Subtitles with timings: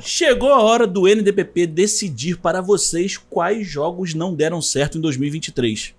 [0.00, 5.94] Chegou a hora do NDPP decidir para vocês quais jogos não deram certo em 2023.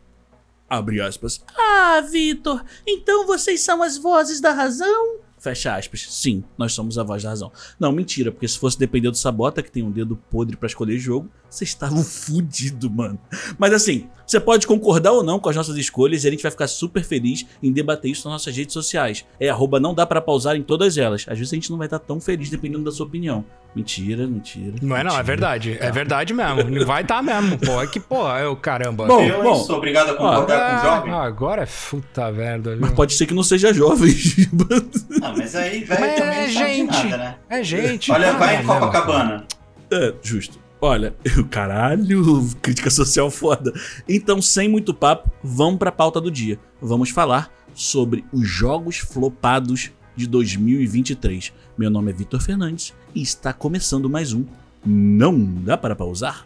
[0.70, 1.44] Abre aspas.
[1.58, 5.18] Ah, Vitor, então vocês são as vozes da razão?
[5.40, 6.06] Fecha aspas.
[6.10, 7.52] Sim, nós somos a voz da razão.
[7.80, 11.00] Não, mentira, porque se fosse depender do Sabota, que tem um dedo podre pra escolher
[11.00, 13.20] jogo, vocês estavam fudidos, mano.
[13.58, 16.52] Mas assim, você pode concordar ou não com as nossas escolhas e a gente vai
[16.52, 19.26] ficar super feliz em debater isso nas nossas redes sociais.
[19.40, 21.26] É arroba não dá pra pausar em todas elas.
[21.28, 23.44] Às vezes a gente não vai estar tão feliz dependendo da sua opinião.
[23.76, 24.76] Mentira, mentira.
[24.82, 25.78] Não é não, é verdade.
[25.80, 26.64] É verdade mesmo.
[26.70, 27.82] Não vai estar mesmo, pô.
[27.82, 29.08] É que, pô, eu, caramba.
[29.08, 29.56] Bom, eu bom.
[29.56, 31.14] sou obrigado a concordar com o jovem.
[31.14, 32.82] Ah, agora é puta merda, viu?
[32.82, 34.14] Mas pode ser que não seja jovem.
[35.22, 37.04] Ah, mas aí, velho, também é não gente.
[37.04, 37.36] nada, né?
[37.50, 38.12] É gente.
[38.12, 39.46] Olha, vai em né, Copacabana.
[39.92, 40.60] É, justo.
[40.82, 41.14] Olha,
[41.52, 43.74] caralho, crítica social foda.
[44.08, 46.58] Então, sem muito papo, vamos pra pauta do dia.
[46.82, 51.54] Vamos falar sobre os jogos flopados de 2023.
[51.78, 54.46] Meu nome é Vitor Fernandes e está começando mais um
[54.86, 56.46] Não Dá Para Pausar?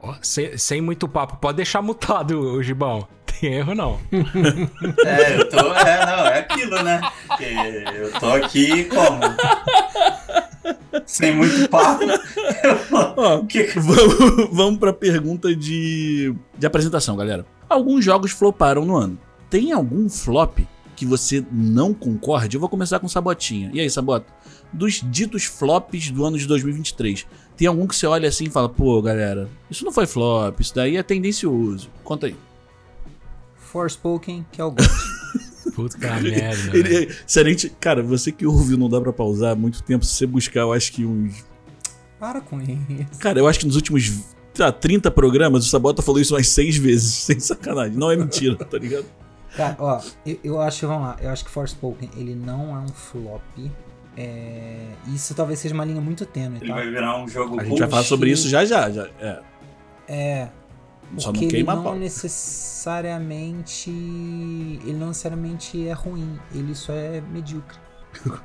[0.00, 1.36] Ó, sem, sem muito papo.
[1.36, 3.06] Pode deixar mutado, o Gibão.
[3.40, 3.98] Tem erro, não.
[5.06, 5.74] É, eu tô.
[5.74, 7.00] É, não, é aquilo, né?
[7.26, 7.44] Porque
[7.96, 9.20] eu tô aqui como?
[11.06, 12.04] Sem muito papo.
[13.16, 17.44] Ó, que- vamos, vamos pra pergunta de, de apresentação, galera.
[17.68, 19.18] Alguns jogos floparam no ano.
[19.50, 20.58] Tem algum flop
[20.94, 22.56] que você não concorde?
[22.56, 23.70] Eu vou começar com Sabotinha.
[23.72, 24.26] E aí, Sabota?
[24.72, 28.68] Dos ditos flops do ano de 2023, tem algum que você olha assim e fala,
[28.68, 31.90] pô, galera, isso não foi flop, isso daí é tendencioso.
[32.04, 32.36] Conta aí.
[33.56, 34.82] Forspoken, que é o GOT.
[35.74, 36.76] Puta merda.
[36.76, 37.16] Ele- velho.
[37.26, 40.14] se a gente, cara, você que ouviu Não Dá Pra Pausar há muito tempo, se
[40.14, 41.44] você buscar, eu acho que uns
[42.18, 43.18] Para com isso.
[43.18, 44.20] Cara, eu acho que nos últimos
[44.58, 47.96] lá, 30 programas o Sabota falou isso umas 6 vezes, sem sacanagem.
[47.96, 49.06] Não é mentira, tá ligado?
[49.56, 52.88] Cara, ó, eu, eu acho, vamos lá, eu acho que Forspoken, ele não é um
[52.88, 53.42] flop.
[54.16, 56.74] É, isso talvez seja uma linha muito tênue, Ele tá?
[56.74, 58.90] vai virar um jogo A gente vai falar sobre isso já já.
[58.90, 59.40] já é.
[60.06, 60.48] É.
[61.18, 63.90] Só Porque não ele queima a não necessariamente.
[63.90, 67.78] Ele não necessariamente é ruim, ele só é medíocre.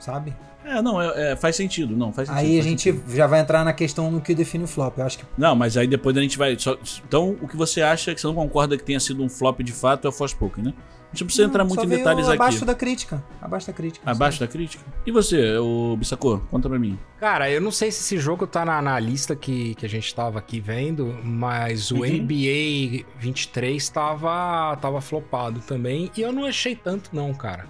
[0.00, 0.34] Sabe?
[0.64, 2.40] É, não, é, é, faz sentido, não, faz sentido.
[2.44, 3.14] Aí a faz gente sentido.
[3.16, 4.98] já vai entrar na questão no que define o flop.
[4.98, 6.58] Eu acho que Não, mas aí depois a gente vai.
[6.58, 6.76] só-
[7.06, 9.72] então, o que você acha que você não concorda que tenha sido um flop de
[9.72, 10.74] fato é o Forspoken, né?
[10.76, 12.66] A gente não precisa entrar Não, muito só em detalhes abaixo aqui.
[12.66, 13.24] da crítica.
[13.40, 14.10] Abaixo da crítica.
[14.10, 14.84] Abaixo da crítica?
[15.06, 16.40] E você, o Bissacô?
[16.50, 16.98] Conta pra mim.
[17.20, 20.12] Cara, eu não sei se esse jogo tá na, na lista que, que a gente
[20.12, 22.04] tava aqui vendo, mas o Uhum.
[22.04, 26.10] NBA 23 tava, tava flopado também.
[26.16, 27.66] E eu não achei tanto, não, cara.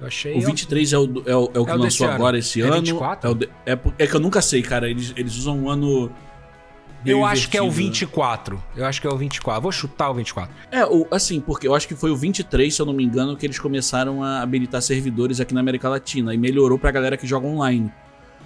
[0.00, 0.36] Eu achei.
[0.36, 2.14] O 23 é o, do- é o, é o que É o lançou ano.
[2.16, 2.74] agora esse É ano.
[2.76, 3.28] 24?
[3.28, 4.88] É, o de- é, é que eu nunca sei, cara.
[4.88, 6.10] Eles, eles usam um ano.
[7.04, 7.88] Eu acho que é o invertido.
[7.88, 8.62] 24.
[8.76, 9.62] Eu acho que é o 24.
[9.62, 10.54] Vou chutar o 24.
[10.70, 13.36] É, o, assim, porque eu acho que foi o 23, se eu não me engano,
[13.36, 17.26] que eles começaram a habilitar servidores aqui na América Latina e melhorou pra galera que
[17.26, 17.90] joga online.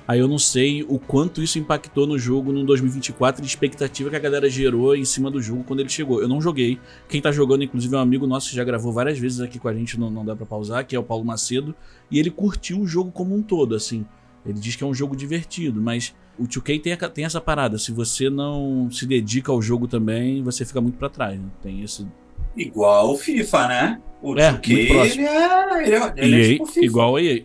[0.06, 4.16] Aí eu não sei o quanto isso impactou no jogo no 2024 de expectativa que
[4.16, 6.20] a galera gerou em cima do jogo quando ele chegou.
[6.20, 6.78] Eu não joguei.
[7.09, 9.66] Quem tá jogando, inclusive, é um amigo nosso que já gravou várias vezes aqui com
[9.69, 11.75] a gente, não, não dá pra pausar, que é o Paulo Macedo.
[12.10, 14.04] E ele curtiu o jogo como um todo, assim.
[14.44, 17.78] Ele diz que é um jogo divertido, mas o 2K tem, a- tem essa parada.
[17.78, 21.41] Se você não se dedica ao jogo também, você fica muito pra trás.
[21.41, 21.47] Né?
[21.62, 22.06] Tem esse,
[22.54, 24.00] Igual o FIFA, né?
[24.22, 25.22] O É, 2K, muito próximo.
[25.22, 26.84] ele é, ele é, ele é EA, tipo FIFA.
[26.87, 27.44] igual a EA.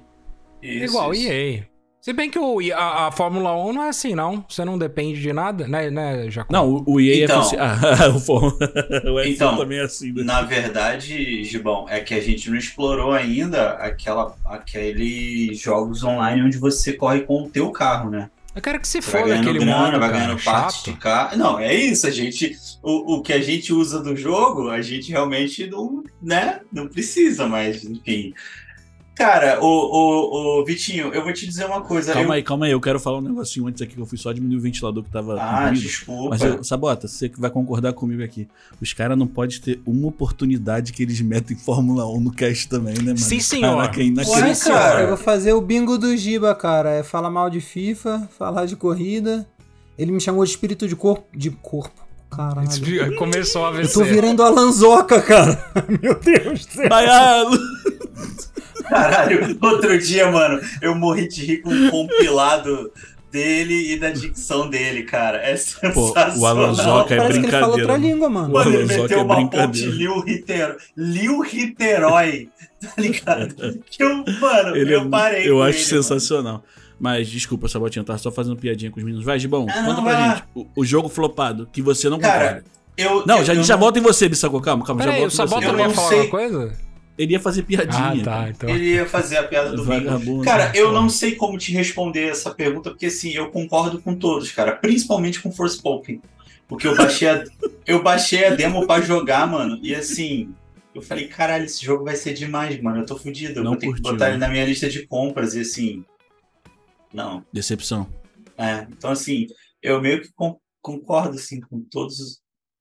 [0.61, 1.27] Isso, Igual isso.
[1.31, 1.63] EA.
[2.09, 4.43] Se bem que o, a, a Fórmula 1 não é assim, não.
[4.49, 6.51] Você não depende de nada, né, né Jacob?
[6.51, 7.47] Não, o, o EA Então.
[7.53, 7.57] é...
[8.03, 8.55] Ah, o Fórmula-
[9.05, 10.23] o F1 Então, também é assim, né?
[10.23, 16.57] Na verdade, Gibão, é que a gente não explorou ainda aquela, aqueles jogos online onde
[16.57, 18.31] você corre com o teu carro, né?
[18.55, 20.91] Eu quero que se Você vai foda ganhando aquele grana, modo, vai cara, ganhando parte
[20.91, 21.37] de carro.
[21.37, 22.57] Não, é isso, a gente.
[22.81, 26.61] O, o que a gente usa do jogo, a gente realmente não, né?
[26.73, 28.33] Não precisa, mas, enfim.
[29.19, 32.13] Cara, o, o, o Vitinho, eu vou te dizer uma coisa.
[32.13, 32.31] Calma eu...
[32.35, 32.71] aí, calma aí.
[32.71, 35.09] Eu quero falar um negocinho antes aqui que eu fui só diminuir o ventilador que
[35.09, 35.81] tava Ah, ruído.
[35.81, 36.29] desculpa.
[36.29, 38.47] Mas, eu, Sabota, você que vai concordar comigo aqui.
[38.81, 42.93] Os caras não podem ter uma oportunidade que eles metem Fórmula 1 no cast também,
[42.95, 43.17] né, mano?
[43.17, 43.75] Sim, senhor.
[43.75, 44.73] Caraca, é Ué, inacreditável.
[44.73, 45.01] cara.
[45.01, 46.91] Eu vou fazer o bingo do Giba, cara.
[46.91, 49.45] É falar mal de FIFA, falar de corrida.
[49.97, 51.25] Ele me chamou de espírito de corpo.
[51.35, 52.07] De corpo.
[52.31, 52.69] Caralho.
[53.17, 55.61] Começou a ver Eu tô virando a Lanzoca, cara.
[56.01, 56.87] Meu Deus do céu.
[56.87, 57.57] Baiano!
[58.89, 62.91] Caralho, outro dia, mano, eu morri de rir com um compilado
[63.31, 65.37] dele e da dicção dele, cara.
[65.37, 65.53] É
[65.93, 66.39] Pô, sensacional.
[66.39, 68.13] o Alonsoca é Parece que ele fala outra brincadeira.
[68.13, 68.53] língua, mano.
[68.53, 69.91] Mano, ele Alonsoca meteu é uma ponte brincadeira.
[69.91, 70.75] Lil Riterói.
[70.97, 72.49] Lil Riterói,
[72.81, 73.79] tá ligado?
[73.89, 76.63] Que eu, mano, Ele eu é- parei Eu com acho ele, sensacional.
[76.99, 79.23] Mas desculpa, Sabotinha, eu tava só fazendo piadinha com os meninos.
[79.23, 80.43] Vai, Gibão, Ah, conta não, pra vai gente.
[80.53, 82.53] O, o jogo flopado, que você não Cara, concorda.
[82.55, 82.79] mano.
[82.97, 84.59] Eu, Não, eu, já, eu já volta em você, Bissacô.
[84.59, 85.47] Calma, calma, já Peraí, o volta em você.
[85.49, 86.19] Sabota Eu não ia não falar sei.
[86.21, 86.73] uma coisa?
[87.19, 88.23] Ele ia fazer Ah, piadinha.
[88.23, 88.31] tá.
[88.31, 88.49] cara.
[88.49, 88.69] Então.
[88.69, 89.83] Ele ia fazer a piada do.
[89.83, 90.43] Vagabundo.
[90.45, 90.93] Cara, eu Pô.
[90.93, 94.71] não sei como te responder essa pergunta, porque assim, eu concordo com todos, cara.
[94.77, 96.21] Principalmente com Forspoken.
[96.65, 97.43] Porque eu baixei a,
[97.85, 99.77] eu baixei a demo pra jogar, mano.
[99.83, 100.53] E assim,
[100.95, 102.99] eu falei, caralho, esse jogo vai ser demais, mano.
[103.01, 103.59] Eu tô fudido.
[103.59, 104.31] Eu Não vou ter que curtiu, botar né?
[104.31, 105.55] ele na minha lista de compras.
[105.55, 106.05] E assim.
[107.13, 107.43] Não.
[107.51, 108.07] Decepção.
[108.57, 109.47] É, então, assim,
[109.81, 112.38] eu meio que con- concordo, assim, com todos os...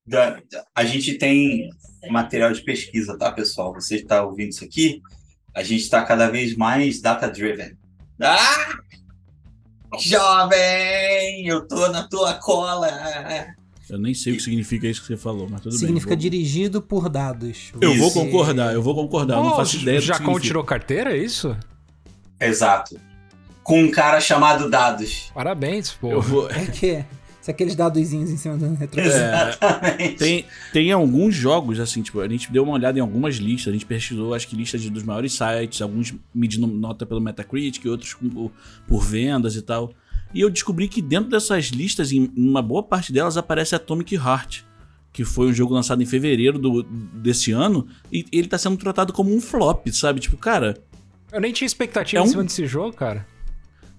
[0.09, 0.41] Da,
[0.75, 1.69] a gente tem
[2.11, 3.75] material de pesquisa, tá, pessoal?
[3.75, 5.03] Você está ouvindo isso aqui?
[5.55, 7.77] A gente está cada vez mais data-driven.
[8.21, 8.79] Ah!
[10.01, 11.47] Jovem!
[11.47, 12.89] Eu tô na tua cola!
[13.89, 16.19] Eu nem sei o que significa isso que você falou, mas tudo Significa bem.
[16.19, 17.73] dirigido por dados.
[17.81, 18.15] Eu vou Isso.
[18.21, 19.37] concordar, eu vou concordar.
[19.37, 20.47] não faço ideia do Jacon significa.
[20.47, 21.57] tirou carteira, é isso?
[22.39, 23.01] Exato.
[23.63, 25.31] Com um cara chamado Dados.
[25.35, 26.11] Parabéns, pô.
[26.13, 26.51] Eu vou...
[26.51, 27.07] É que é.
[27.49, 29.01] Aqueles dadozinhos em cima do retro.
[29.01, 30.09] É.
[30.19, 33.73] Tem, tem alguns jogos, assim, tipo, a gente deu uma olhada em algumas listas, a
[33.73, 38.13] gente pesquisou, acho que listas de- dos maiores sites, alguns medindo nota pelo Metacritic, outros
[38.15, 38.53] com- por,
[38.87, 39.93] por vendas e tal.
[40.35, 44.61] E eu descobri que dentro dessas listas, em uma boa parte delas, aparece Atomic Heart,
[45.11, 49.13] que foi um jogo lançado em fevereiro do, desse ano, e ele tá sendo tratado
[49.13, 50.21] como um flop, sabe?
[50.21, 50.77] Tipo, cara,
[51.33, 53.27] Eu nem tinha expectativa É em um- cima desse jogo, cara.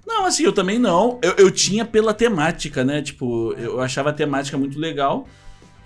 [0.09, 1.19] Não, assim, eu também não.
[1.21, 2.99] Eu, eu tinha pela temática, né?
[2.99, 5.27] Tipo, eu achava a temática muito legal.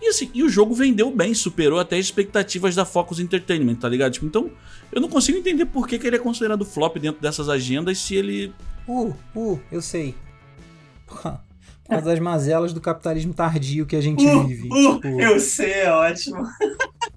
[0.01, 3.89] E assim, e o jogo vendeu bem, superou até as expectativas da Focus Entertainment, tá
[3.89, 4.13] ligado?
[4.13, 4.49] Tipo, então,
[4.93, 8.15] eu não consigo entender por que, que ele é considerado flop dentro dessas agendas se
[8.15, 8.53] ele.
[8.87, 10.15] Uh, uh, eu sei.
[11.83, 14.69] Por por causa das mazelas do capitalismo tardio que a gente Uh, vive.
[14.71, 16.44] uh, Tipo, eu sei, é ótimo.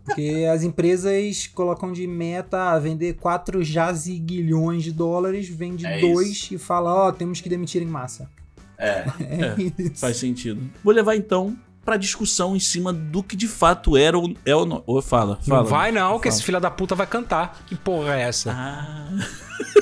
[0.05, 6.49] Porque as empresas colocam de meta a vender 4 jaziguilhões de dólares, vende É 2
[6.53, 8.29] e fala, ó, temos que demitir em massa.
[8.79, 9.07] É.
[9.21, 9.95] É, isso.
[10.01, 10.61] Faz sentido.
[10.85, 14.67] Vou levar então pra discussão em cima do que de fato era ou é ou
[14.67, 14.83] não.
[14.87, 15.63] Ou fala, fala.
[15.63, 16.35] não vai não, que Fala.
[16.35, 17.63] esse filho da puta vai cantar.
[17.67, 18.53] Que porra é essa?
[18.53, 19.09] Ah,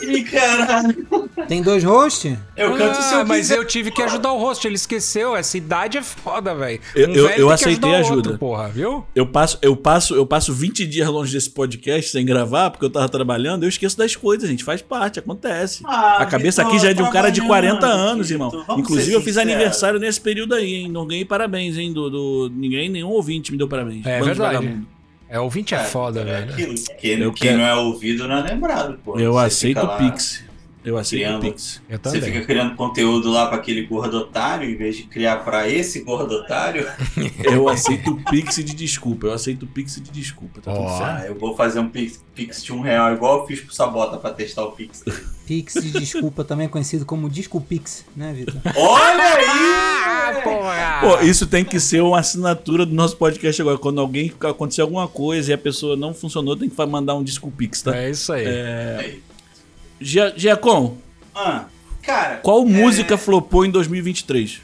[0.03, 1.07] Ih, caralho.
[1.49, 2.37] Tem dois hosts?
[2.57, 3.59] Eu canto se eu Ah, mas quiser.
[3.59, 5.35] eu tive que ajudar o host, ele esqueceu.
[5.37, 6.81] Essa idade é foda, velho.
[6.95, 8.17] Eu- eu- velho eu que aceitei ajuda.
[8.17, 9.05] outro, porra, viu?
[9.15, 12.91] eu passo, eu passo, eu passo 20 dias longe desse podcast sem gravar, porque eu
[12.91, 14.63] tava trabalhando, eu esqueço das coisas, gente.
[14.65, 15.83] Faz parte, acontece.
[15.85, 18.51] Ah, A cabeça Vitor, aqui já é de um cara de 40 trabalhando, anos, irmão.
[18.51, 20.89] Vitor, Inclusive, eu fiz aniversário nesse período aí, hein?
[20.91, 21.93] Não ganhei parabéns, hein?
[21.93, 24.05] Do, do- Ninguém, nenhum ouvinte me deu parabéns.
[24.07, 24.83] É Bando de verdade.
[25.29, 26.53] É, ouvinte é foda, é velho.
[26.53, 26.75] Aquilo.
[26.99, 29.19] Quem, Eu quem quero- não é ouvido não é lembrado, pô.
[29.19, 30.45] Eu Você aceito o Pix.
[30.85, 31.83] Eu aceito o criando- Pix.
[31.89, 35.69] Eu Você fica criando conteúdo lá pra aquele gordo otário, em vez de criar pra
[35.69, 36.87] esse gordo otário.
[37.43, 39.27] Eu aceito o Pix de desculpa.
[39.29, 40.61] Eu aceito o Pix de desculpa.
[40.61, 41.03] Tá certo.
[41.03, 44.17] Ah, eu vou fazer um pix, pix de um real, igual eu fiz pro Sabota
[44.19, 45.03] pra testar o Pix.
[45.47, 48.55] Pix de desculpa, também conhecido como Disculpix, né, Vitor?
[48.77, 49.45] Olha aí!
[49.47, 51.01] Ah, porra!
[51.01, 53.77] Pô, isso tem que ser uma assinatura do nosso podcast agora.
[53.79, 57.83] Quando alguém acontecer alguma coisa e a pessoa não funcionou, tem que mandar um Disculpix,
[57.83, 57.97] tá?
[57.97, 58.45] É isso aí.
[58.45, 59.15] Gia-
[60.05, 60.99] Giacom,
[61.35, 61.65] Ah,
[62.03, 62.65] cara, qual É.
[62.67, 64.61] música flopou em 2023?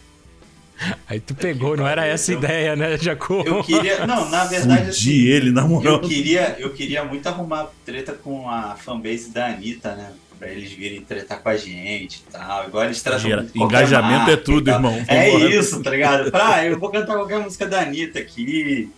[1.09, 3.43] Aí tu pegou, não era essa a ideia, né, Jaco?
[3.45, 4.07] eu queria.
[4.07, 5.11] Não, na verdade, assim.
[5.27, 5.95] Ele, na moral.
[5.95, 10.11] Eu queria, eu queria muito arrumar treta com a fanbase da Anitta, né?
[10.39, 12.67] Pra eles virem tretar com a gente e tal.
[12.67, 15.05] Igual eles tratam Gera- Engajamento marca é tudo, irmão.
[15.07, 15.55] É Vambora.
[15.55, 16.31] isso, tá ligado?
[16.33, 18.89] Ah, eu vou cantar qualquer música da Anitta aqui.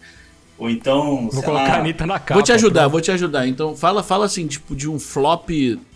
[0.62, 1.22] Ou então.
[1.22, 2.34] Vou sei colocar lá, a Anitta na capa.
[2.34, 3.48] Vou te ajudar, vou te ajudar.
[3.48, 5.50] Então, fala, fala assim, tipo, de um flop.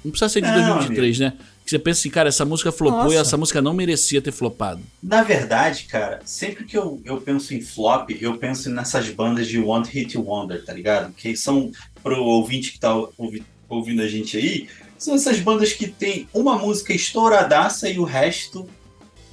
[0.05, 1.33] Não precisa ser de Não, 2023, né?
[1.65, 3.15] Que você pensa assim, cara, essa música flopou Nossa.
[3.15, 4.81] e essa música não merecia ter flopado.
[5.03, 9.59] Na verdade, cara, sempre que eu, eu penso em flop, eu penso nessas bandas de
[9.61, 11.13] One Hit Wonder, tá ligado?
[11.13, 11.71] Que são,
[12.03, 14.69] pro ouvinte que tá ouvi- ouvindo a gente aí,
[14.99, 18.69] são essas bandas que tem uma música estouradaça e o resto,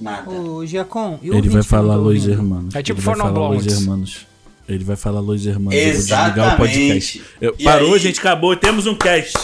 [0.00, 0.28] nada.
[0.30, 2.26] Ô, Giacom, e o Ele vai que falar tá Los?
[2.26, 2.74] Hermanos.
[2.74, 3.00] É tipo
[4.68, 5.44] Ele vai Four Non falar Los.
[5.46, 5.74] Hermanos.
[5.78, 6.10] Hermanos.
[6.10, 7.18] Eu vou desligar o podcast.
[7.18, 7.22] Exatamente.
[7.40, 8.56] Eu- parou, aí- gente, acabou.
[8.56, 9.36] Temos um cast.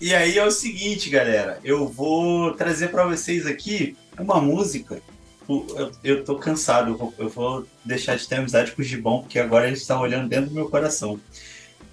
[0.00, 5.00] E aí é o seguinte, galera, eu vou trazer pra vocês aqui uma música.
[5.48, 9.20] Eu, eu tô cansado, eu vou, eu vou deixar de ter amizade com o Gibão,
[9.20, 11.20] porque agora ele está olhando dentro do meu coração.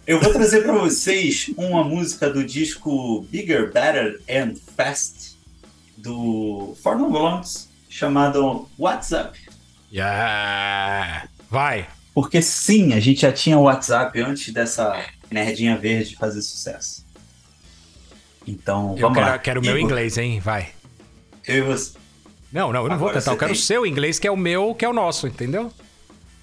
[0.08, 5.38] Eu vou trazer pra vocês uma música do disco Bigger, Better and Fast
[5.98, 9.38] do For No Blondes, chamado What's Up.
[9.92, 11.28] Yeah.
[11.50, 11.88] Vai.
[12.14, 17.06] Porque sim, a gente já tinha o WhatsApp antes dessa nerdinha verde fazer sucesso.
[18.48, 19.38] Então, Eu vamos quero, lá.
[19.40, 20.40] quero o meu Igor, inglês, hein?
[20.40, 20.70] Vai.
[21.48, 21.94] Eu e você.
[22.52, 23.32] Não, não, eu não vou Agora cantar.
[23.32, 23.64] Eu você quero o tem.
[23.64, 25.72] seu inglês, que é o meu, que é o nosso, entendeu?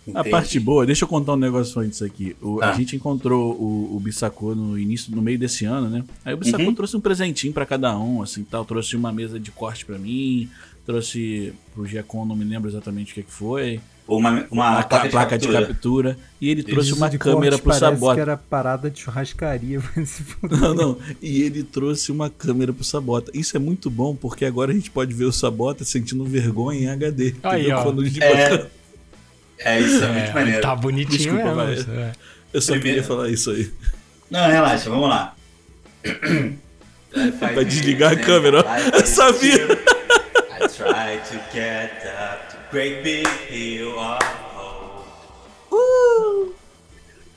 [0.06, 0.30] A Entendi.
[0.30, 2.36] parte boa, deixa eu contar um negócio antes aqui.
[2.40, 2.72] O- A Ah.
[2.74, 6.04] gente encontrou o, o Bissacô no início, no meio desse ano, né?
[6.24, 6.74] Aí o Bissacô Uhum.
[6.74, 8.64] trouxe um presentinho pra cada um, assim, tal.
[8.64, 10.48] Trouxe uma mesa de corte pra mim,
[10.86, 13.80] trouxe pro Giacom, não me lembro exatamente o que que foi.
[14.08, 15.66] Uma, uma a placa, placa, de de, captura.
[15.66, 16.18] captura.
[16.40, 18.14] E ele trouxe uma de câmera corte pro Sabota.
[18.14, 19.80] que era parada de churrascaria.
[19.82, 20.60] fuder.
[20.60, 20.98] Não, não.
[21.20, 23.32] E ele trouxe uma câmera pro Sabota.
[23.34, 26.88] Isso é muito bom, porque agora a gente pode ver o Sabota sentindo vergonha em
[26.88, 27.34] HD.
[27.42, 27.82] Aí, ó.
[27.82, 28.10] Quando É,
[28.50, 28.70] bota-
[29.58, 30.62] É, isso é, muito É, maneiro.
[30.62, 31.92] tá bonitinho Desculpa, mesmo.
[31.94, 32.12] é.
[32.52, 33.72] Eu só Primeiro- queria falar isso aí.
[34.30, 35.34] Não, relaxa, vamos lá.
[37.54, 38.96] Vai desligar a câmera, ó.
[38.98, 39.66] Eu sabia.
[40.76, 45.06] Try to get up to great big hill of hope.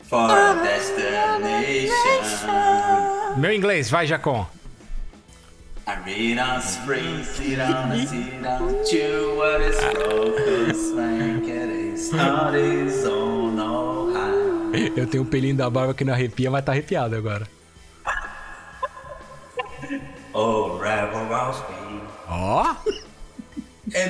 [0.03, 2.10] For a destination.
[3.38, 4.46] Meu inglês, vai, Jacon.
[5.88, 11.69] I read on spring, sit on a sit on chew what is broken, spank it
[11.93, 14.91] is not his own no high.
[14.98, 17.48] Eu tenho um pelinho da barba que não arrepia, mas tá arrepiado agora.
[20.34, 21.25] Oh, rebel.
[22.27, 22.75] Ó!
[22.86, 23.08] You're
[23.93, 24.10] É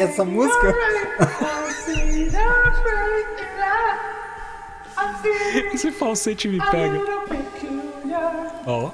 [0.00, 0.74] essa música?
[5.72, 7.00] Esse falsete me pega.
[8.66, 8.90] Ó.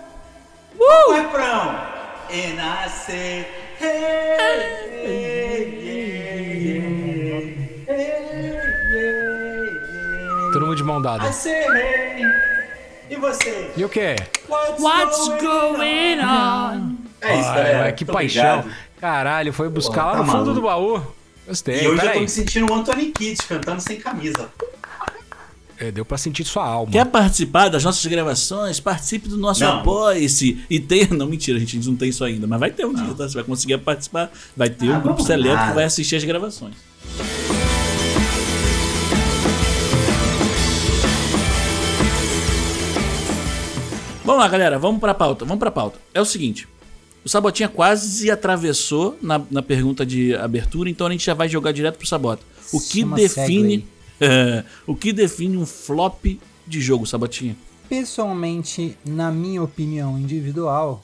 [1.12, 1.90] Refrão.
[2.32, 3.44] And I say,
[3.80, 4.36] hey,
[5.02, 7.40] hey, yeah, yeah,
[7.88, 10.52] hey, yeah, yeah.
[10.52, 11.28] Todo mundo de mão dada.
[11.28, 12.22] I say, hey.
[13.10, 13.72] E você?
[13.76, 14.14] E o quê?
[14.78, 16.96] What's, going on?
[17.20, 17.84] É isso, galera.
[17.84, 18.58] ai, que Muito paixão.
[18.60, 18.76] obrigado.
[19.00, 20.54] Caralho, foi buscar Pô, lá tá no fundo maluco.
[20.54, 21.02] do baú.
[21.46, 21.82] Gostei.
[21.84, 24.48] E hoje eu tô me sentindo o Anthony Kidd cantando sem camisa.
[25.78, 26.92] É, Deu pra sentir sua alma.
[26.92, 28.78] Quer participar das nossas gravações?
[28.78, 29.78] Participe do nosso Não.
[29.80, 30.62] Apoie-se.
[30.68, 31.06] E tem.
[31.08, 32.46] Não, mentira, a gente não tem isso ainda.
[32.46, 33.26] Mas vai ter um dia, tá?
[33.26, 34.30] Você vai conseguir participar.
[34.56, 36.74] Vai ter Ah, um grupo seleto que vai assistir as gravações.
[44.30, 44.78] Vamos lá, galera.
[44.78, 45.44] Vamos pra pauta.
[45.44, 45.98] Vamos pra pauta.
[46.14, 46.68] É o seguinte.
[47.24, 51.72] O Sabotinha quase atravessou na, na pergunta de abertura, então a gente já vai jogar
[51.72, 52.40] direto pro Sabota.
[52.72, 53.84] O que Chama define.
[54.86, 56.24] o que define um flop
[56.64, 57.56] de jogo, Sabotinha?
[57.88, 61.02] Pessoalmente, na minha opinião individual,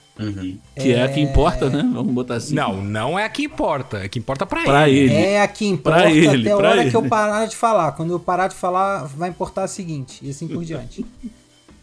[0.80, 1.82] Que é, a que importa, né?
[1.92, 2.54] Vamos botar assim.
[2.54, 3.98] Não, não é a que importa.
[3.98, 5.12] É a que importa pra, Pra ele.
[5.12, 5.14] ele.
[5.14, 6.90] é a que importa Pra ele, até a hora ele.
[6.90, 7.90] que eu parar de falar.
[7.92, 11.04] Quando eu parar de falar, vai importar o seguinte, e assim por diante.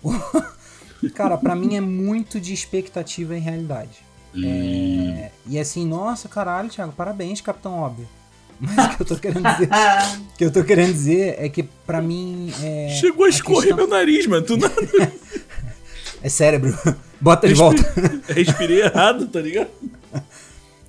[1.12, 4.00] Cara, pra mim é muito de expectativa e realidade.
[4.43, 8.07] É, e assim, nossa, caralho, Thiago, parabéns, Capitão Óbvio.
[8.60, 9.69] Mas o que eu tô querendo dizer,
[10.33, 13.77] o que eu tô querendo dizer é que pra mim é Chegou a escorrer questão-
[13.77, 14.45] meu nariz, mano.
[14.45, 14.69] Tu não...
[16.22, 16.77] é cérebro.
[17.19, 17.81] Bota de volta.
[18.27, 19.69] Respirei errado, tá ligado?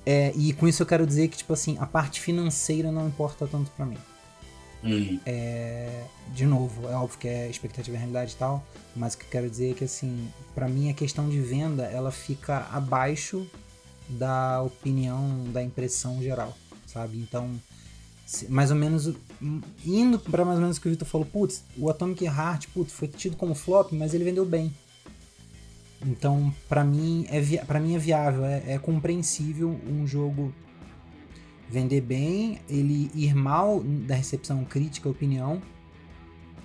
[0.05, 3.47] É, e com isso eu quero dizer que tipo assim, a parte financeira não importa
[3.47, 3.97] tanto pra mim.
[4.85, 5.19] Hum.
[6.33, 8.63] de novo, é óbvio que é expectativa e realidade e tal,
[8.95, 11.83] mas o que eu quero dizer é que, assim, pra mim a questão de venda,
[11.83, 13.47] ela fica abaixo
[14.07, 17.17] da opinião, da impressão geral, sabe?
[17.17, 17.49] Então,
[18.49, 19.13] mais ou menos,
[19.85, 22.93] indo pra mais ou menos o que o Victor falou, putz, o Atomic Heart, putz,
[22.93, 24.73] foi tido como flop, mas ele vendeu bem.
[26.05, 30.53] Então, pra mim, é pra mim é viável, é, é compreensível um jogo
[31.69, 35.61] vender bem, ele ir mal da recepção crítica, opinião,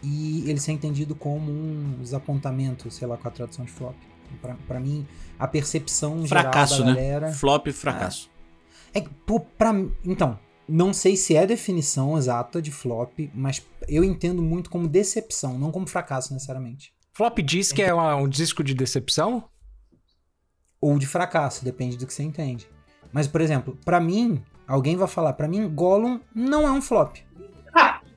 [0.02, 3.95] e ele ser entendido como um desapontamento, sei lá, com a tradução de flop.
[4.40, 5.07] Pra, pra mim,
[5.38, 7.09] a percepção Fracasso, geral da né?
[7.09, 7.33] galera...
[7.33, 8.30] Flop e fracasso.
[8.95, 10.38] É, pô, pra, mim- então,
[10.69, 15.59] não sei se é a definição exata de flop, mas eu entendo muito como decepção,
[15.59, 16.95] não como fracasso necessariamente.
[17.12, 19.45] Flop disk é uma- um disco de decepção?
[20.80, 22.69] Ou de fracasso, depende do que você entende.
[23.12, 24.40] Mas, por exemplo, pra mim,
[24.71, 27.17] alguém vai falar, pra mim, Gollum não é um flop.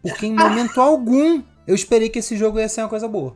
[0.01, 3.35] Porque em momento algum eu esperei que esse jogo ia ser uma coisa boa.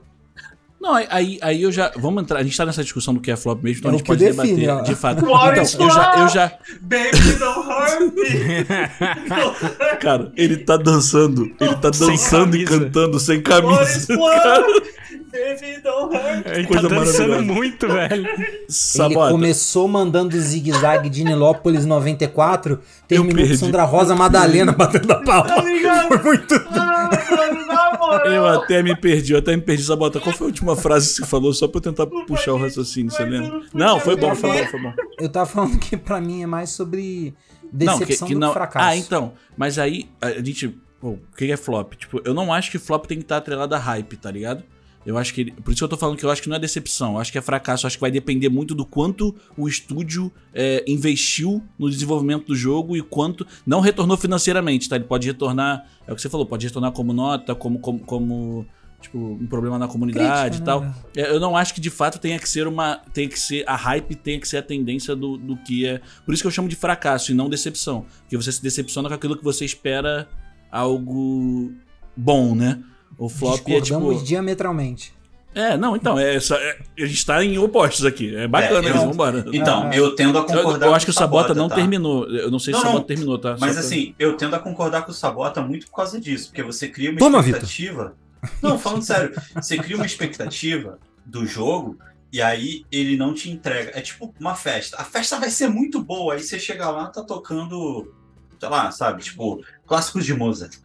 [0.79, 1.91] Não, aí, aí eu já.
[1.97, 2.39] Vamos entrar.
[2.39, 4.23] A gente tá nessa discussão do que é flop mesmo, então É a gente pode
[4.23, 4.81] define, debater ó.
[4.81, 5.25] de fato.
[5.25, 6.51] Então, eu já, eu já.
[6.81, 9.97] Baby, don't hurt me.
[9.99, 11.51] Cara, ele tá dançando.
[11.59, 14.13] Ele tá dançando e cantando sem camisa.
[14.15, 14.83] love?
[15.31, 16.45] Baby, don't hurt.
[16.47, 18.27] Ele Coisa tá dançando muito, velho.
[18.27, 19.31] Ele Sabota.
[19.31, 23.55] começou mandando zigue-zague de Nilópolis 94, terminou com.
[23.55, 25.47] Sandra Rosa Madalena batendo a palma.
[25.47, 26.07] Tá ligado?
[26.07, 26.55] Foi muito.
[26.69, 28.25] Ah, mano.
[28.25, 29.83] Eu até me perdi, eu até me perdi.
[29.83, 31.53] Sabota, qual foi a última frase que você falou?
[31.53, 33.61] Só pra eu tentar puxar o raciocínio, você lembra?
[33.73, 34.93] Não, foi bom, foi bom, foi bom.
[35.19, 37.33] Eu tava falando que pra mim é mais sobre
[37.71, 38.47] Não, decepção que, que do não.
[38.49, 38.85] que fracasso.
[38.85, 39.33] Ah, então.
[39.57, 40.77] Mas aí, a gente.
[40.99, 41.93] Pô, o que é flop?
[41.93, 44.63] Tipo, eu não acho que flop tem que estar atrelado a hype, tá ligado?
[45.07, 46.59] Eu acho que por isso que eu tô falando que eu acho que não é
[46.59, 49.65] decepção, eu acho que é fracasso, eu acho que vai depender muito do quanto o
[49.65, 54.97] estúdio é, investiu no desenvolvimento do jogo e quanto não retornou financeiramente, tá?
[54.97, 58.67] Ele pode retornar, é o que você falou, pode retornar como nota, como como, como
[58.99, 60.81] tipo um problema na comunidade Crítica, e tal.
[60.81, 60.93] né?
[61.15, 62.97] É, Eu não acho que de fato tenha que ser uma.
[63.13, 63.63] Tem que ser.
[63.65, 66.01] A hype tem que ser a tendência do, do que é.
[66.25, 68.05] Por isso que eu chamo de fracasso e não decepção.
[68.23, 70.27] Porque você se decepciona com aquilo que você espera
[70.69, 71.71] algo
[72.15, 72.83] bom, né?
[73.17, 74.27] O flop é Discordamos tipo.
[74.27, 75.13] diametralmente.
[75.55, 78.35] É, não, então, é, essa- é- a gente tá em opostos aqui.
[78.35, 79.43] É bacana É, isso, eu- vambora.
[79.51, 81.73] Então, Ah, eu tendo a Eu, concordar eu acho que o Sabota não tá?
[81.75, 82.29] terminou.
[82.29, 82.91] Eu não sei se Não, o não.
[82.91, 83.51] Sabota terminou, tá?
[83.59, 86.49] Mas Só pra- assim, eu tendo a concordar com o Sabota muito por causa disso,
[86.49, 88.13] porque você cria uma Toma, expectativa.
[88.61, 91.97] Não, falando sério, você cria uma expectativa do jogo
[92.31, 93.91] e aí ele não te entrega.
[93.95, 94.97] É tipo uma festa.
[95.01, 98.13] A festa vai ser muito boa, aí você chega lá tá tocando,
[98.59, 100.75] sei lá, sabe, tipo, clássicos de Mozart.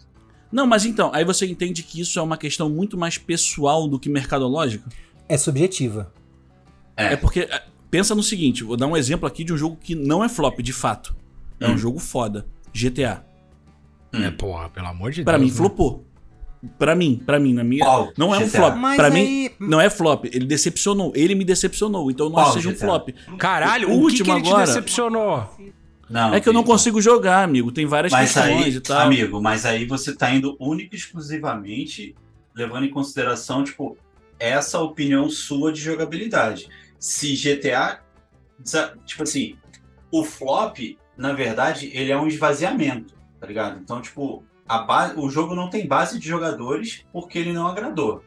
[0.53, 3.99] Não, mas então, aí você entende que isso é uma questão muito mais pessoal do
[3.99, 4.89] que mercadológica?
[5.29, 6.13] É subjetiva.
[6.97, 7.41] É, porque.
[7.41, 10.29] é, Pensa no seguinte, vou dar um exemplo aqui de um jogo que não é
[10.29, 11.15] flop, de fato.
[11.61, 11.79] É um Hum.
[11.79, 12.47] jogo foda.
[12.73, 13.23] GTA.
[14.15, 15.43] É, porra, pelo amor de Pra Deus.
[15.45, 15.57] mim, né?
[15.57, 16.07] flopou.
[16.79, 17.85] Pra mim, pra mim, na minha.
[17.85, 18.11] Qual?
[18.17, 18.59] Não é um GTA?
[18.61, 18.77] flop.
[18.77, 20.25] Mas pra aí- mim, não é flop.
[20.27, 21.13] Ele decepcionou.
[21.15, 22.11] Ele me decepcionou.
[22.11, 23.11] Então eu não Qual acho que seja um flop.
[23.39, 25.51] Caralho, O o, que, último que ele agora- te decepcionou?
[26.13, 27.73] Não, É que eu não consigo jogar, amigo.
[27.73, 29.01] Tem várias Mas questões aí, e tal.
[29.01, 32.15] amigo, mas aí você tá indo única e exclusivamente
[32.55, 33.97] levando em consideração, tipo,
[34.39, 36.69] essa opinião sua de jogabilidade.
[36.99, 38.01] Se GTA,
[39.07, 39.57] tipo assim,
[40.11, 40.79] o flop,
[41.17, 43.81] na verdade, ele é um esvaziamento, tá ligado?
[43.81, 48.23] Então, tipo, a base, o jogo não tem base de jogadores porque ele não agradou.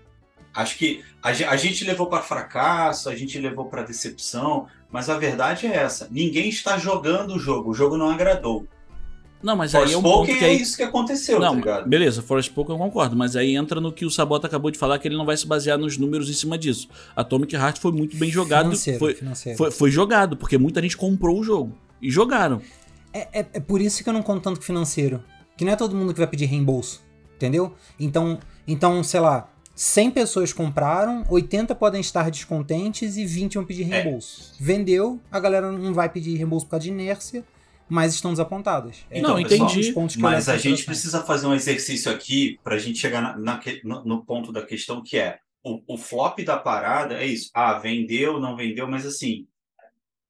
[0.56, 5.18] Acho que a, a gente levou para fracasso, a gente levou para decepção, mas a
[5.18, 8.66] verdade é essa: ninguém está jogando o jogo, o jogo não agradou.
[9.44, 10.62] Não, mas aí é um ponto que é aí.
[10.62, 11.88] isso que aconteceu, tá Não, ligado?
[11.88, 15.06] beleza, Forspoken eu concordo, mas aí entra no que o Sabota acabou de falar, que
[15.06, 16.88] ele não vai se basear nos números em cima disso.
[17.14, 19.58] Atomic Heart foi muito bem jogado, Financeiro, foi, financeiro.
[19.58, 21.78] foi, foi jogado, porque muita gente comprou o jogo.
[22.02, 22.62] E jogaram.
[23.12, 25.22] É, é, é por isso que eu não conto tanto com financeiro.
[25.58, 27.04] Que não é todo mundo que vai pedir reembolso.
[27.36, 27.76] Entendeu?
[28.00, 33.84] Então, então sei lá, 100 pessoas compraram, 80 podem estar descontentes e 20 vão pedir
[33.92, 34.02] É.
[34.02, 34.54] reembolso.
[34.60, 37.44] Vendeu, a galera não vai pedir reembolso por causa de inércia,
[37.90, 38.98] mas estão desapontadas.
[39.12, 39.80] É, Não, pessoal, entendi.
[39.82, 42.80] os pontos que eu Mas a em gente precisa fazer um exercício aqui para a
[42.80, 46.58] gente chegar na- naque- no, no ponto da questão que é o, o flop da
[46.58, 47.50] parada é isso.
[47.54, 49.46] Ah, vendeu, não vendeu, mas assim,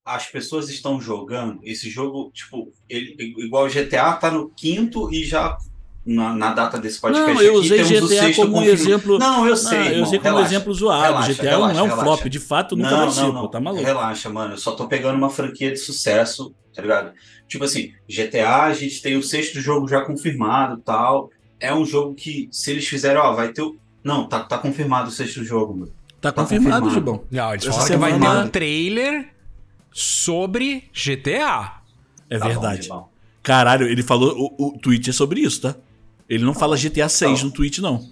[0.03, 5.23] as pessoas estão jogando esse jogo, tipo, ele, igual o GTA tá no quinto e
[5.23, 5.58] já
[6.06, 8.60] na, na data desse podcast Não, eu aqui, usei temos o GTA sexto como um
[8.60, 8.82] confirmado.
[8.82, 9.20] exemplo.
[9.20, 10.54] Não, eu Não, sei, eu irmão, usei como relaxa.
[10.54, 11.04] exemplo zoado.
[11.04, 12.04] Relaxa, GTA relaxa, não é um relaxa.
[12.04, 13.84] flop, de fato nunca vai ser, pô, tá maluco.
[13.84, 14.54] Relaxa, mano.
[14.54, 17.12] Eu só tô pegando uma franquia de sucesso, tá ligado?
[17.48, 21.30] Tipo assim, GTA, a gente tem o sexto jogo já confirmado tal.
[21.60, 23.76] É um jogo que, se eles fizerem, ó, vai ter o.
[24.04, 25.91] Não, tá, tá confirmado o sexto jogo, mano.
[26.22, 26.89] Tá Tá confirmado.
[26.91, 27.24] Gibão.
[27.32, 29.30] Não, eles falaram que vai ter um trailer
[29.91, 31.82] sobre GTA.
[32.30, 32.84] É Tá bom, verdade.
[32.88, 33.08] irmão.
[33.41, 34.36] Caralho, ele falou.
[34.58, 35.76] O, o tweet é sobre isso, tá?
[36.29, 37.45] Ele não fala GTA 6 Tá.
[37.45, 38.03] no tweet, não.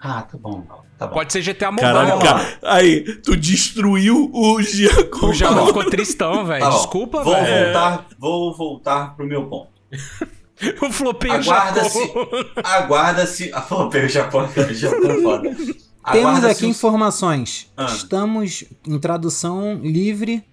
[0.00, 0.64] Ah, tá bom.
[0.98, 1.14] Tá bom.
[1.14, 1.86] Pode ser GTA Mobile.
[1.86, 2.58] Caralho, vamos cara.
[2.62, 5.32] Aí, tu destruiu o Giacomo.
[5.32, 5.66] O Tá bom.
[5.68, 6.64] ficou tristão, velho.
[6.64, 6.70] Tá.
[6.70, 7.64] Desculpa, vou velho.
[7.72, 9.68] voltar, vou voltar pro meu ponto.
[10.62, 11.98] O Aguarda-se.
[12.06, 12.28] Jacó.
[12.62, 13.50] Aguarda-se.
[13.54, 15.42] Ah, pô, o Japão, Japão é foda.
[15.54, 17.72] Temos Aguarda-se aqui informações.
[17.74, 17.86] Ah.
[17.86, 20.44] Estamos em tradução livre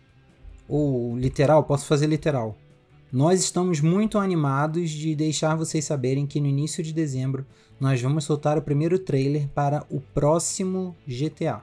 [0.66, 2.56] ou literal, posso fazer literal.
[3.12, 7.46] Nós estamos muito animados de deixar vocês saberem que no início de dezembro
[7.80, 11.62] nós vamos soltar o primeiro trailer para o próximo GTA.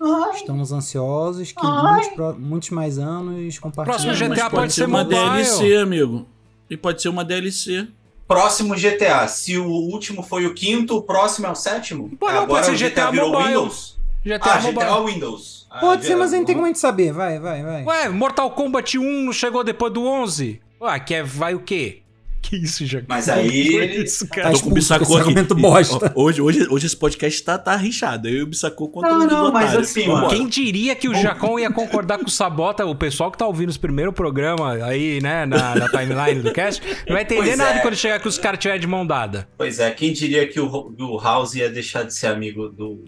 [0.00, 4.00] Ai, Estamos ansiosos que muitos, muitos mais anos compartilhem.
[4.14, 5.20] Próximo GTA pode, pode ser uma mobile.
[5.20, 6.26] DLC, amigo.
[6.68, 7.86] E pode ser uma DLC.
[8.26, 9.28] Próximo GTA.
[9.28, 12.10] Se o último foi o quinto, o próximo é o sétimo?
[12.18, 13.48] Pô, não, Agora pode ser o GTA, GTA virou Mobile.
[13.48, 13.98] Windows.
[14.24, 14.74] GTA Ah, Mobile.
[14.80, 15.66] GTA Windows.
[15.70, 17.12] Ah, Pode ser, mas a gente tem como a gente saber.
[17.12, 17.84] Vai, vai, vai.
[17.84, 20.60] Ué, Mortal Kombat 1 não chegou depois do 11?
[20.82, 21.98] Ué, que é, vai o quê?
[22.42, 23.06] Que isso, Jacó?
[23.08, 24.50] Mas aí isso, Tá cara.
[24.52, 25.14] Tô com o Bissacô aqui.
[25.28, 26.12] argumento bosta.
[26.12, 28.26] Hoje, hoje, hoje esse podcast tá, tá rixado.
[28.28, 30.26] Eu e o Bissacô contra Não, o não, mas assim, mano.
[30.28, 33.68] Quem diria que o Jacão ia concordar com o Sabota, o pessoal que tá ouvindo
[33.70, 37.78] esse primeiro programa aí, né, na, na timeline do cast, não vai entender Pois nada
[37.78, 37.80] é.
[37.80, 39.48] quando chegar que os caras tiverem de mão dada.
[39.56, 40.66] Pois é, quem diria que o,
[40.98, 43.04] o House ia deixar de ser amigo do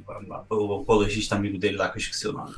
[0.49, 2.55] o apologista amigo dele lá, que eu esqueci o nome.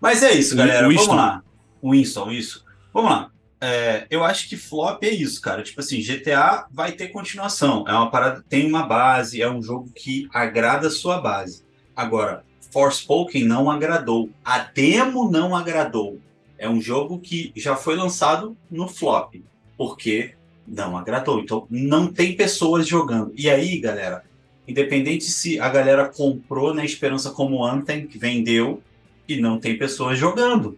[0.00, 0.86] Mas é isso, O- galera.
[0.88, 1.06] Winston.
[1.08, 1.42] Vamos lá.
[1.82, 2.64] Winston, isso.
[2.94, 3.31] Vamos lá.
[3.64, 5.62] É, eu acho que flop é isso, cara.
[5.62, 7.84] Tipo assim, GTA vai ter continuação.
[7.86, 11.62] É uma parada, tem uma base, é um jogo que agrada a sua base.
[11.94, 14.30] Agora, Forspoken não agradou.
[14.44, 16.18] A demo não agradou.
[16.58, 19.36] É um jogo que já foi lançado no flop.
[19.78, 20.34] Porque
[20.66, 21.38] não agradou.
[21.38, 23.32] Então, não tem pessoas jogando.
[23.36, 24.24] E aí, galera,
[24.66, 28.82] independente se a galera comprou na esperança como Anthem, que vendeu,
[29.28, 30.76] e não tem pessoas jogando.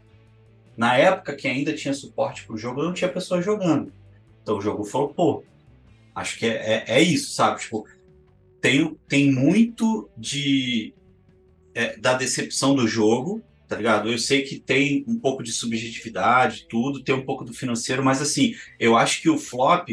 [0.76, 3.92] Na época que ainda tinha suporte para o jogo, não tinha pessoas jogando.
[4.42, 5.44] Então o jogo flopou.
[6.14, 7.60] Acho que é, é, é isso, sabe?
[7.60, 7.86] Tipo,
[8.60, 10.94] tem, tem muito de
[11.74, 14.10] é, da decepção do jogo, tá ligado?
[14.10, 18.22] Eu sei que tem um pouco de subjetividade, tudo, tem um pouco do financeiro, mas
[18.22, 19.88] assim, eu acho que o flop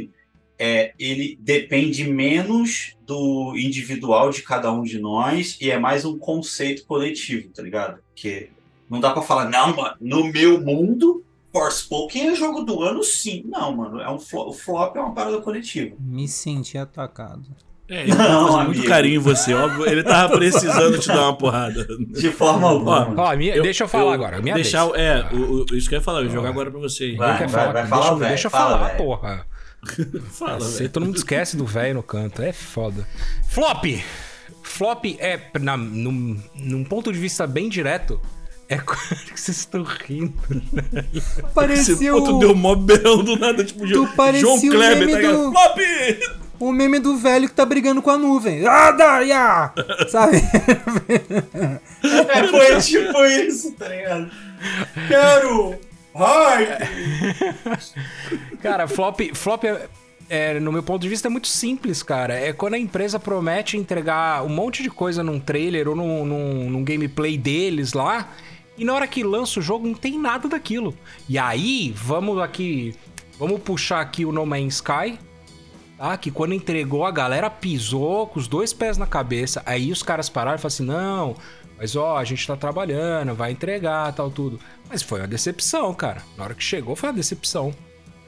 [0.60, 6.20] é, ele depende menos do individual de cada um de nós e é mais um
[6.20, 8.00] conceito coletivo, tá ligado?
[8.16, 8.52] Que
[8.92, 11.24] não dá para falar, não, mano, no meu mundo,
[11.54, 13.44] Forspoken é jogo do ano, sim.
[13.46, 15.96] Não, mano, é um flop, o flop é uma parada coletiva.
[15.98, 17.44] Me senti atacado.
[17.90, 19.88] É, ele tá fazendo muito carinho em você, óbvio.
[19.88, 21.88] Ele tava precisando te dar uma porrada.
[22.00, 23.14] De forma alguma.
[23.18, 24.42] Ó, minha, eu, deixa eu falar eu, agora.
[24.42, 24.98] Minha deixar, vez.
[24.98, 27.16] É, o, o, isso que eu ia falar, eu vou jogar agora pra você.
[27.16, 28.98] Vai, vai, falar, vai, falar, deixa, deixa eu fala, falar, véio.
[28.98, 29.48] porra.
[30.30, 32.42] Fala, Você, todo mundo esquece do velho no canto.
[32.42, 33.08] É foda.
[33.50, 33.84] Flop!
[34.62, 38.22] Flop é, na, num, num ponto de vista bem direto,
[38.72, 38.78] é
[39.34, 40.34] que vocês estão rindo.
[41.54, 41.96] Pareceu.
[41.96, 44.08] Esse puto deu mó belão do nada, tipo, tu
[44.40, 45.52] João Kleber, tá do...
[45.52, 45.78] Flop!
[46.58, 48.66] O meme do velho que tá brigando com a nuvem.
[48.66, 49.74] Ah, Daria!
[50.08, 50.38] Sabe?
[52.04, 54.32] é, foi tipo isso, tá ligado?
[55.08, 55.76] Quero!
[56.16, 56.68] Ai!
[58.62, 59.90] Cara, flop, flop é,
[60.30, 62.36] é, no meu ponto de vista, é muito simples, cara.
[62.36, 66.70] É quando a empresa promete entregar um monte de coisa num trailer ou num, num,
[66.70, 68.30] num gameplay deles lá.
[68.82, 70.98] E na hora que lança o jogo, não tem nada daquilo.
[71.30, 72.96] E aí, vamos aqui.
[73.38, 75.20] Vamos puxar aqui o No Man's Sky.
[76.00, 76.18] Tá?
[76.18, 79.62] Que quando entregou, a galera pisou com os dois pés na cabeça.
[79.68, 81.36] Aí os caras pararam e falaram assim: não,
[81.78, 84.60] mas ó, a gente tá trabalhando, vai entregar, tal, tudo.
[84.90, 86.24] Mas foi uma decepção, cara.
[86.36, 87.72] Na hora que chegou, foi uma decepção,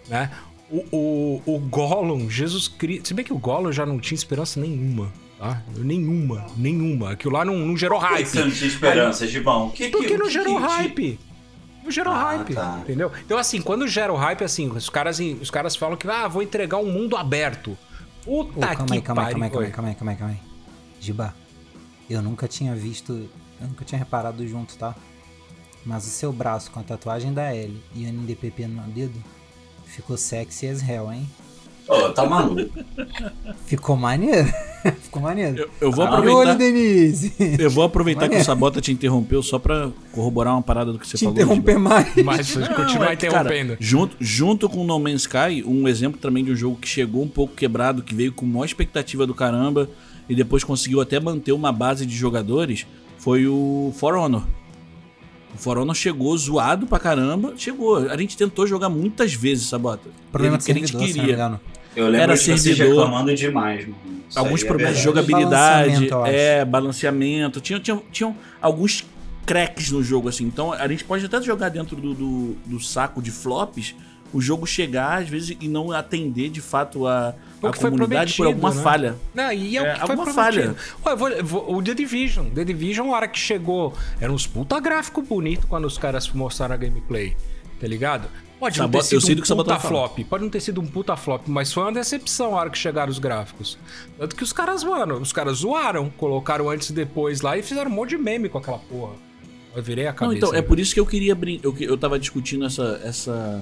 [0.08, 0.30] né?
[0.70, 3.08] O, o, o Gollum, Jesus Cristo.
[3.08, 5.12] Se bem que o Gollum já não tinha esperança nenhuma.
[5.44, 5.62] Tá?
[5.76, 7.12] Nenhuma, nenhuma.
[7.12, 8.32] Aquilo lá não, não gerou hype.
[8.32, 9.70] Por que você esperança, Gibão?
[9.72, 11.20] Que, Porque que, não gerou que, hype.
[11.84, 12.80] Não gerou ah, hype, tá.
[12.82, 13.12] entendeu?
[13.26, 16.42] Então, assim, quando gera o hype, assim, os caras, os caras falam que, ah, vou
[16.42, 17.78] entregar um mundo aberto.
[18.24, 20.18] Puta oh, calma que aí, calma aí, calma aí, calma aí, calma aí, calma aí,
[20.18, 20.40] calma aí.
[21.02, 21.36] Giba,
[22.10, 23.30] eu nunca tinha visto
[23.64, 24.94] eu nunca tinha reparado junto, tá?
[25.86, 29.22] Mas o seu braço com a tatuagem da L e o NDPP no dedo
[29.86, 31.30] ficou sexy as hell, hein?
[31.88, 32.70] Oh, tá maluco.
[33.66, 34.48] Ficou maneiro.
[35.02, 35.58] Ficou maneiro.
[35.58, 36.38] Eu, eu vou aproveitar.
[36.38, 37.34] Olho, Denise.
[37.60, 41.08] Eu vou aproveitar que o Sabota te interrompeu só pra corroborar uma parada do que
[41.08, 41.34] você te falou.
[41.34, 42.16] interromper mais.
[42.24, 43.74] Mas continuar é, interrompendo.
[43.74, 47.24] Cara, junto, junto com No Man's Sky, um exemplo também de um jogo que chegou
[47.24, 49.90] um pouco quebrado, que veio com maior expectativa do caramba
[50.28, 52.86] e depois conseguiu até manter uma base de jogadores
[53.24, 54.44] foi o For Honor.
[55.54, 57.54] O For Honor chegou zoado pra caramba.
[57.58, 58.10] Chegou.
[58.10, 60.10] A gente tentou jogar muitas vezes, Sabota.
[60.32, 61.60] Problema que a gente queria.
[61.96, 63.86] Eu lembro Era de servidor, reclamando demais.
[63.86, 63.96] Mano.
[64.36, 67.62] alguns é problemas é de jogabilidade, balanceamento, é, balanceamento.
[67.62, 69.06] Tinham, tinham, tinham alguns
[69.46, 70.46] cracks no jogo, assim.
[70.46, 73.96] Então a gente pode até jogar dentro do, do, do saco de flops,
[74.34, 77.36] o jogo chegar, às vezes, e não atender de fato a,
[77.70, 78.82] a comunidade por alguma né?
[78.82, 79.16] falha.
[79.34, 80.76] Não, e é, é alguma falha.
[81.06, 82.50] Ué, vou, vou, o The Division.
[82.50, 86.76] The Division, a hora que chegou, era uns puta gráfico bonito quando os caras mostraram
[86.76, 87.36] a gameplay.
[87.80, 88.30] Tá ligado?
[88.60, 90.20] Pode não ter sido um puta flop.
[90.30, 93.12] Pode não ter sido um puta flop, mas foi uma decepção a hora que chegaram
[93.12, 93.78] os gráficos.
[94.18, 97.92] Tanto que os caras, mano, os caras zoaram, colocaram antes e depois lá e fizeram
[97.92, 99.16] um monte de meme com aquela porra.
[99.76, 100.32] Eu virei a cabeça.
[100.32, 101.66] Não, então, é por isso que eu queria brincar.
[101.66, 103.62] Eu, eu tava discutindo essa, essa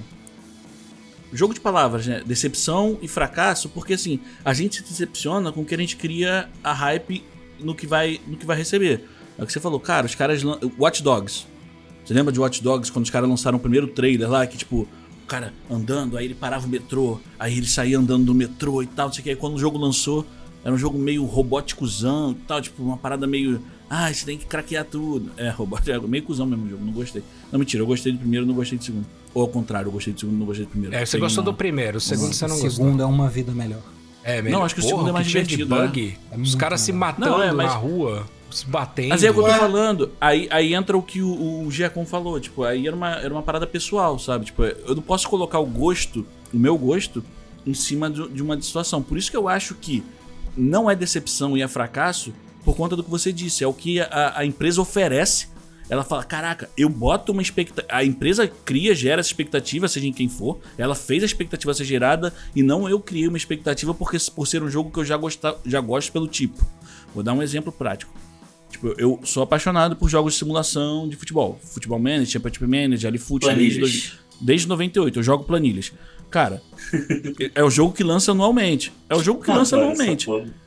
[1.32, 2.22] jogo de palavras, né?
[2.24, 6.72] Decepção e fracasso, porque assim, a gente se decepciona com que a gente cria a
[6.72, 7.24] hype
[7.60, 9.08] no que vai, no que vai receber.
[9.38, 10.42] É o que você falou, cara, os caras.
[10.78, 11.46] Watch Dogs.
[12.04, 14.88] Você lembra de Watch Dogs quando os caras lançaram o primeiro trailer lá, que tipo,
[15.22, 18.86] o cara andando, aí ele parava o metrô, aí ele saía andando do metrô e
[18.86, 19.30] tal, não sei o que.
[19.30, 20.26] Aí quando o jogo lançou,
[20.64, 23.62] era um jogo meio robóticozão e tal, tipo, uma parada meio.
[23.94, 25.30] Ah, você tem que craquear tudo.
[25.36, 27.22] É, é meio cuzão mesmo o jogo, não gostei.
[27.52, 29.04] Não, mentira, eu gostei do primeiro, não gostei do segundo.
[29.34, 30.96] Ou ao contrário, eu gostei do segundo, não gostei do primeiro.
[30.96, 31.52] É, você gostou uma...
[31.52, 32.68] do primeiro, o segundo você não gostou.
[32.68, 33.82] O segundo é uma vida melhor.
[34.24, 34.60] É, melhor.
[34.60, 35.76] Não, acho que Porra, o segundo é mais divertido.
[35.76, 36.16] Bug, né?
[36.30, 37.66] é Os caras se matando não, é, mas...
[37.66, 39.10] na rua, se batendo.
[39.10, 40.10] Mas é o que eu tô falando.
[40.18, 42.40] Aí, aí entra o que o, o Giacom falou.
[42.40, 44.46] Tipo, aí era uma, era uma parada pessoal, sabe?
[44.46, 47.22] Tipo, eu não posso colocar o gosto, o meu gosto,
[47.66, 49.02] em cima de, de uma situação.
[49.02, 50.02] Por isso que eu acho que
[50.56, 52.32] não é decepção e é fracasso
[52.64, 53.64] por conta do que você disse.
[53.64, 55.52] É o que a, a empresa oferece
[55.92, 57.86] ela fala: Caraca, eu boto uma expectativa.
[57.94, 60.58] A empresa cria, gera essa expectativa, seja em quem for.
[60.78, 64.62] Ela fez a expectativa ser gerada e não eu criei uma expectativa porque, por ser
[64.62, 66.66] um jogo que eu já, gostar, já gosto pelo tipo.
[67.14, 68.10] Vou dar um exemplo prático.
[68.70, 71.60] Tipo, eu sou apaixonado por jogos de simulação de futebol.
[71.62, 75.18] Futebol Manager, Championship Manager, Alifoot, desde, desde 98.
[75.18, 75.92] Eu jogo planilhas.
[76.30, 76.62] Cara,
[77.54, 78.90] é o jogo que lança anualmente.
[79.10, 80.26] É o jogo que lança anualmente.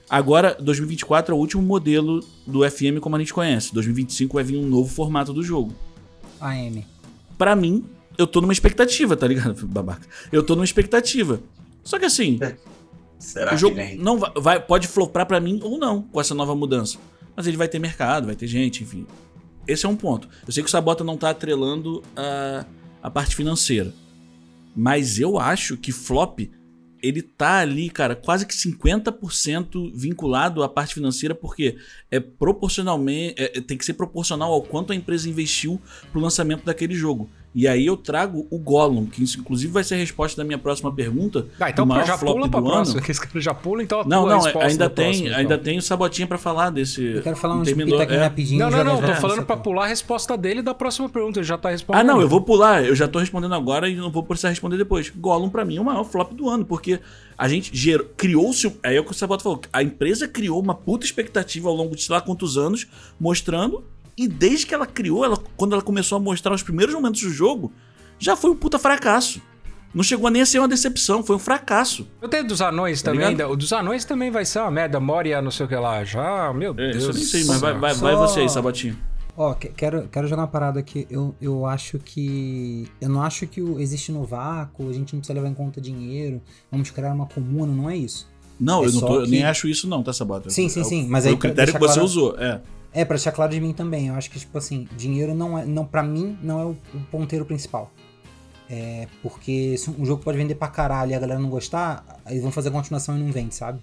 [0.09, 3.73] Agora, 2024 é o último modelo do FM como a gente conhece.
[3.73, 5.73] 2025 vai vir um novo formato do jogo.
[6.39, 6.85] AM.
[7.37, 7.85] Pra mim,
[8.17, 9.65] eu tô numa expectativa, tá ligado?
[9.67, 10.07] Babaca.
[10.31, 11.41] Eu tô numa expectativa.
[11.83, 12.39] Só que assim,
[13.17, 13.97] Será o jogo que nem?
[13.97, 16.97] não vai, vai- pode flopar pra mim ou não com essa nova mudança.
[17.35, 19.05] Mas ele vai ter mercado, vai ter gente, enfim.
[19.67, 20.29] Esse é um ponto.
[20.47, 22.65] Eu sei que o Sabota não tá atrelando a,
[23.01, 23.91] a parte financeira.
[24.75, 26.41] Mas eu acho que flop,
[27.07, 31.77] ele tá ali, cara, quase que 50% vinculado à parte financeira, porque
[32.09, 33.35] é proporcionalmente.
[33.37, 37.29] é- é- tem que ser proporcional ao quanto a empresa investiu pro lançamento daquele jogo.
[37.57, 40.57] E aí eu trago o Gollum, que isso, inclusive vai ser a resposta da minha
[40.57, 41.47] próxima pergunta.
[41.57, 42.97] Ah, então já flop pula pra próxima.
[42.97, 43.05] ano.
[43.05, 45.39] Que esse cara já pula, então a Não, tua não, ainda da tem, próxima, então.
[45.39, 47.01] ainda tem o Sabotinha pra falar desse.
[47.01, 48.17] Eu quero falar uns terminou, é.
[48.17, 48.59] rapidinho.
[48.59, 48.95] Não, não, não.
[48.97, 51.39] já- Tô já- falando pra pular a resposta dele da próxima pergunta.
[51.39, 52.01] Ele já tá respondendo.
[52.01, 54.75] Ah, não, eu vou pular, eu já tô respondendo agora e não vou precisar responder
[54.77, 55.09] depois.
[55.15, 56.99] Gollum pra mim é o maior flop do ano, porque
[57.37, 60.75] a gente gerou, criou-se, aí é o que o Sabota falou, a empresa criou uma
[60.75, 62.85] puta expectativa ao longo de sei lá quantos anos,
[63.17, 63.81] mostrando,
[64.17, 67.29] e desde que ela criou, ela, quando ela começou a mostrar os primeiros momentos do
[67.29, 67.71] jogo,
[68.19, 69.41] já foi um puta fracasso.
[69.93, 72.05] Não chegou nem a ser uma decepção, foi um fracasso.
[72.21, 73.29] Eu tenho dos anões Tá também.
[73.29, 73.49] ligado?
[73.51, 74.99] O dos anões também vai ser uma merda.
[74.99, 76.03] Moria, não sei o que lá.
[76.03, 77.03] Já, meu É, Deus.
[77.05, 78.97] eu nem sei, mas vai, vai, Só- vai você aí, Sabotinho.
[79.37, 81.05] Ó, que- quero, quero jogar uma parada aqui.
[81.09, 82.87] Eu, eu acho que.
[83.01, 86.41] Eu não acho que existe no vácuo, a gente não precisa levar em conta dinheiro,
[86.71, 88.27] vamos criar uma comuna, não é isso.
[88.59, 90.49] Não, É eu, não tô- eu que- nem acho isso não, tá, Sabota?
[90.49, 92.61] Sim, sim, É sim, mas foi aí o critério que você claro- usou, é.
[92.95, 94.07] É, pra deixar claro de mim também.
[94.07, 95.65] Eu acho que, tipo assim, dinheiro não é.
[95.65, 97.91] Não, pra mim, não é o, o ponteiro principal.
[98.69, 102.39] É, porque se um jogo pode vender pra caralho e a galera não gostar, aí
[102.39, 103.79] vão fazer a continuação e não vende, sabe?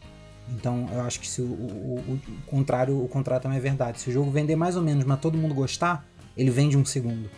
[0.51, 4.01] Então eu acho que se o, o- o- contrário, o contrário também é verdade.
[4.01, 6.05] Se o jogo vender mais ou menos, mas todo mundo gostar,
[6.37, 7.31] ele vende um segundo.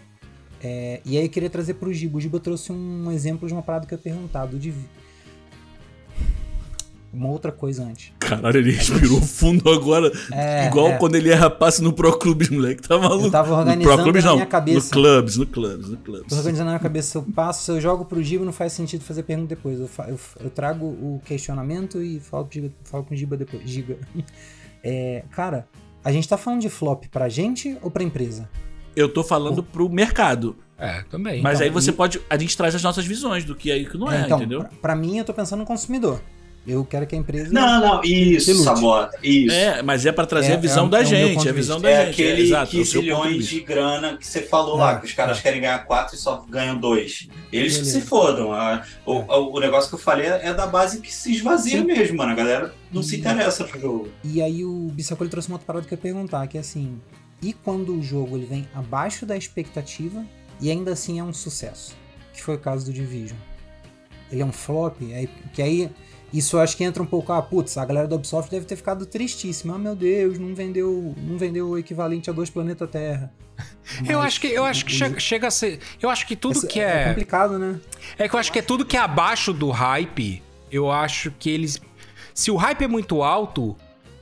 [0.62, 2.16] É, e aí eu queria trazer pro Giba.
[2.16, 4.58] O Giba trouxe um exemplo de uma parada que eu ia perguntar, do.
[7.14, 8.12] Uma outra coisa antes.
[8.18, 10.10] Caralho, ele respirou fundo agora.
[10.32, 10.96] É, Igual é.
[10.98, 12.82] quando ele erra passe no Pro Clubes, moleque.
[12.86, 13.26] Tá maluco.
[13.26, 14.36] Eu tava no organizando Pro Clubes na não.
[14.36, 14.86] minha cabeça.
[14.86, 16.28] No Clubs, no Clubs, no Clubs.
[16.28, 18.72] Tô organizando na minha cabeça, se eu passo, se eu jogo pro Giba, não faz
[18.72, 19.78] sentido fazer pergunta depois.
[19.78, 23.62] Eu, eu, eu trago o questionamento e falo, pro Giba, falo com o Giba depois.
[23.68, 23.96] Giga.
[24.86, 25.66] É, cara,
[26.04, 28.46] a gente tá falando de flop pra gente ou pra empresa?
[28.94, 30.56] Eu tô falando pro mercado.
[30.78, 31.40] É, também.
[31.40, 32.20] Mas Então, aí você e- pode.
[32.28, 34.36] A gente traz as nossas visões do que é e o que não é, então,
[34.38, 34.60] entendeu?
[34.60, 36.20] pra, pra mim, eu tô pensando no consumidor.
[36.66, 37.52] Eu quero que a empresa.
[37.52, 38.54] Não, não, isso.
[38.64, 39.52] Sabota, isso.
[39.54, 41.46] É, mas é pra trazer É, a visão é- da é o meu gente.
[41.46, 42.10] É a visão da É gente.
[42.22, 45.12] aquele exato, é ponto de bilhões de grana que você falou É, lá, que os
[45.12, 45.42] caras é.
[45.42, 47.28] querem ganhar quatro e só ganham dois.
[47.52, 48.50] Eles que se fodam.
[48.52, 51.84] Ah, O, o- o negócio que eu falei é da base que se esvazia Sim.
[51.84, 52.32] mesmo, mano.
[52.32, 54.08] A galera não se interessa pro jogo.
[54.24, 56.60] E aí o Bissacô ele trouxe uma outra parada que eu ia perguntar, que é
[56.60, 56.98] assim,
[57.42, 60.24] e quando o jogo ele vem abaixo da expectativa
[60.62, 61.94] e ainda assim é um sucesso?
[62.32, 63.36] Que foi o caso do Division.
[64.32, 65.90] Ele é um flop, aí, que aí
[66.34, 68.74] isso eu acho que entra um pouco, ah, putz, a galera da Ubisoft deve ter
[68.74, 69.76] ficado tristíssima.
[69.76, 73.32] Ah, meu Deus, não vendeu, não vendeu o equivalente a dois planetas Terra.
[74.08, 75.78] Eu acho que eu acho que chega, chega a ser.
[76.02, 77.08] Eu acho que tudo que é é.
[77.10, 77.78] complicado, né?
[78.18, 80.42] É que eu acho que é tudo que é abaixo do hype.
[80.72, 81.80] Eu acho que eles.
[82.34, 83.76] Se o hype é muito alto,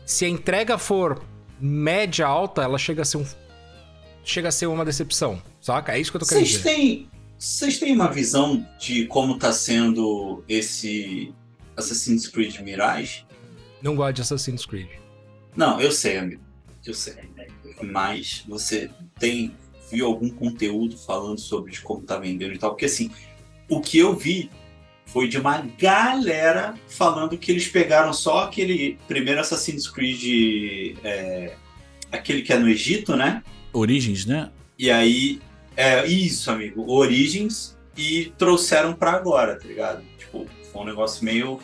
[0.05, 1.23] se a entrega for
[1.59, 3.27] média alta, ela chega a ser um.
[4.23, 5.97] Chega a ser uma decepção, saca?
[5.97, 6.77] É isso que eu tô querendo Vocês dizer.
[6.77, 11.33] têm, vocês têm uma visão de como tá sendo esse
[11.77, 13.25] Assassin's Creed Mirage?
[13.83, 14.89] Não gosto de Assassin's Creed.
[15.57, 16.43] Não, eu sei, amigo.
[16.85, 17.15] Eu sei.
[17.83, 19.55] Mas você tem
[19.93, 22.71] viu algum conteúdo falando sobre de como tá vendendo e tal?
[22.71, 23.11] Porque assim,
[23.69, 24.51] o que eu vi
[25.05, 31.55] foi de uma galera falando que eles pegaram só aquele primeiro Assassin's Creed, é,
[32.11, 33.43] aquele que é no Egito, né?
[33.73, 34.51] Origens, né?
[34.79, 35.41] E aí,
[35.77, 40.03] é isso, amigo, Origins, e trouxeram pra agora, tá ligado?
[40.19, 41.61] Tipo, foi um negócio meio.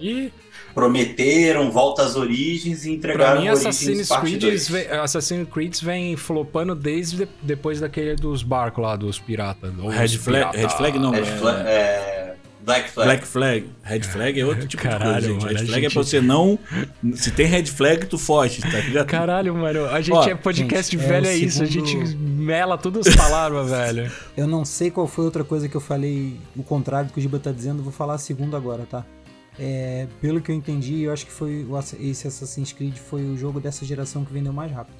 [0.00, 0.30] E
[0.74, 4.68] Prometeram, volta às origens e pra entregaram mim, Origins Assassin's Creed, 2.
[4.68, 9.72] vem, Assassin's Creed vem flopando desde de- depois daquele dos barcos lá, dos piratas.
[9.74, 10.22] Red Flag,
[10.52, 10.58] pirata.
[10.58, 12.17] Red Flag não, Red é- Flag- é,
[12.68, 13.06] Black Flag.
[13.08, 13.66] Black Flag.
[13.82, 15.40] Red Flag é outro tipo Caralho, de coisa, gente.
[15.42, 16.58] mano, Red a Flag é gente- pra você não.
[17.14, 19.06] Se tem red flag, tu foge, tá ligado?
[19.06, 21.62] Caralho, mano, a gente Ó, é podcast gente, é velho, o é, isso.
[21.62, 24.12] A segundo- gente mela todas as palavras, velho.
[24.36, 27.22] Eu não sei qual foi outra coisa que eu falei, o contrário do que o
[27.22, 29.04] Giba tá dizendo, eu vou falar a segunda agora, tá?
[29.58, 31.66] É, pelo que eu entendi, eu acho que foi
[31.98, 34.94] esse Assassin's Creed foi o jogo dessa geração que vendeu mais rápido.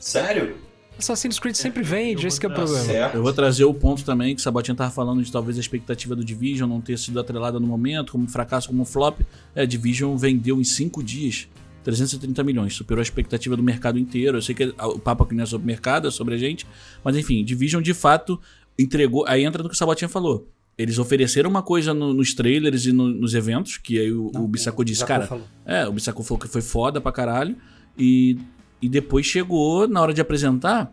[0.00, 0.56] Sério?
[0.98, 2.84] Assassin's Creed sempre vende, esse que é o problema.
[2.84, 3.16] certo.
[3.16, 6.14] Eu vou trazer o ponto também que o Sabotinha tava falando de talvez a expectativa
[6.14, 9.20] do Division não ter sido atrelada no momento, como um fracasso, como um flop.
[9.54, 11.48] É, Division vendeu em 5 dias
[11.82, 14.38] 330 milhões, superou a expectativa do mercado inteiro.
[14.38, 16.66] Eu sei que o papo aqui não é sobre mercado, é sobre a gente,
[17.04, 18.40] mas enfim, Division de fato
[18.78, 19.24] entregou.
[19.28, 20.48] Aí entra no que o Sabotinha falou.
[20.76, 24.44] eles ofereceram uma coisa no- nos trailers e no- nos eventos, que aí o, Não,
[24.44, 25.44] o Bissacô disse, cara, falou.
[25.64, 27.54] é, o Bissacô falou que foi foda pra caralho.
[27.96, 28.36] E,
[28.80, 30.92] e depois chegou, na hora de apresentar,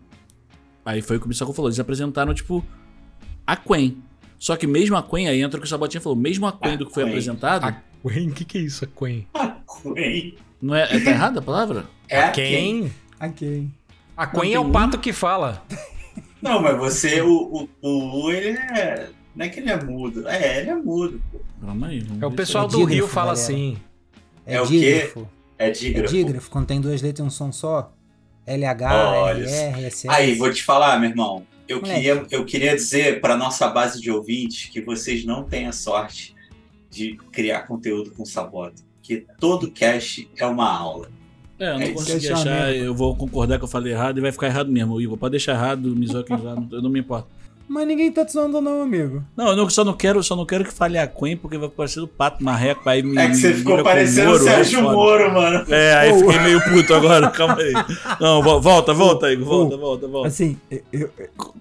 [0.86, 2.66] aí foi o que o Bissacô falou, eles apresentaram, tipo,
[3.46, 3.98] a Quen.
[4.40, 6.74] Só que mesmo a Quen, aí entra o que o Sabotinha falou, mesmo a Quen
[6.74, 7.12] A do que foi Quen.
[7.12, 7.72] apresentado, A
[8.04, 8.30] Quen?
[8.30, 9.28] O que, que é isso, a Quen?
[9.96, 10.36] Quem?
[10.62, 11.86] não é, é- tá errada a palavra?
[12.10, 12.92] É a Quem?
[13.22, 13.68] Ok.
[14.18, 14.72] A Quen tem é o um?
[14.72, 15.64] pato que fala.
[16.42, 17.88] Não, mas você, o, o,
[18.26, 19.10] o ele é.
[19.36, 20.28] Não é que ele é mudo.
[20.28, 21.22] É, ele é mudo.
[21.32, 21.40] pô.
[21.66, 22.00] Calma aí.
[22.02, 23.42] vamos É o pessoal É do Rio fala galera.
[23.44, 23.78] assim.
[24.46, 25.14] É, É o quê?
[25.70, 26.16] Dígrafo.
[26.16, 26.50] É É dígrafo.
[26.50, 27.94] quando tem duas letras e um som só.
[28.48, 30.10] LH, Olha RR, SS.
[30.10, 31.46] Aí, vou te falar, meu irmão.
[31.68, 31.96] Eu Moleque.
[31.96, 36.36] queria, eu queria dizer para nossa base de ouvintes que vocês não têm a sorte
[36.90, 38.82] de criar conteúdo com sabota.
[39.02, 41.10] Que todo cast é uma aula.
[41.58, 44.22] É, eu não É, consegui é achar, eu vou concordar que eu falei errado e
[44.22, 45.18] vai ficar errado mesmo, Igor.
[45.18, 47.28] Pode deixar errado, Mizoki, lá, não- eu não me importo.
[47.74, 49.24] Mas ninguém tá te zoando não, amigo.
[49.36, 51.70] Não, eu não- só não quero, só não quero que fale a Quen, porque vai
[51.70, 54.52] parecer o pato marreco, aí me É que você me ficou parecendo o Moro, é
[54.52, 54.82] Sérgio.
[54.84, 55.66] Moro, mano.
[55.74, 57.72] É, aí fiquei meio puto agora, calma aí.
[58.20, 60.28] Não, vo- volta, volta, Igor, volta, volta, volta.
[60.28, 61.10] Assim, eu, eu,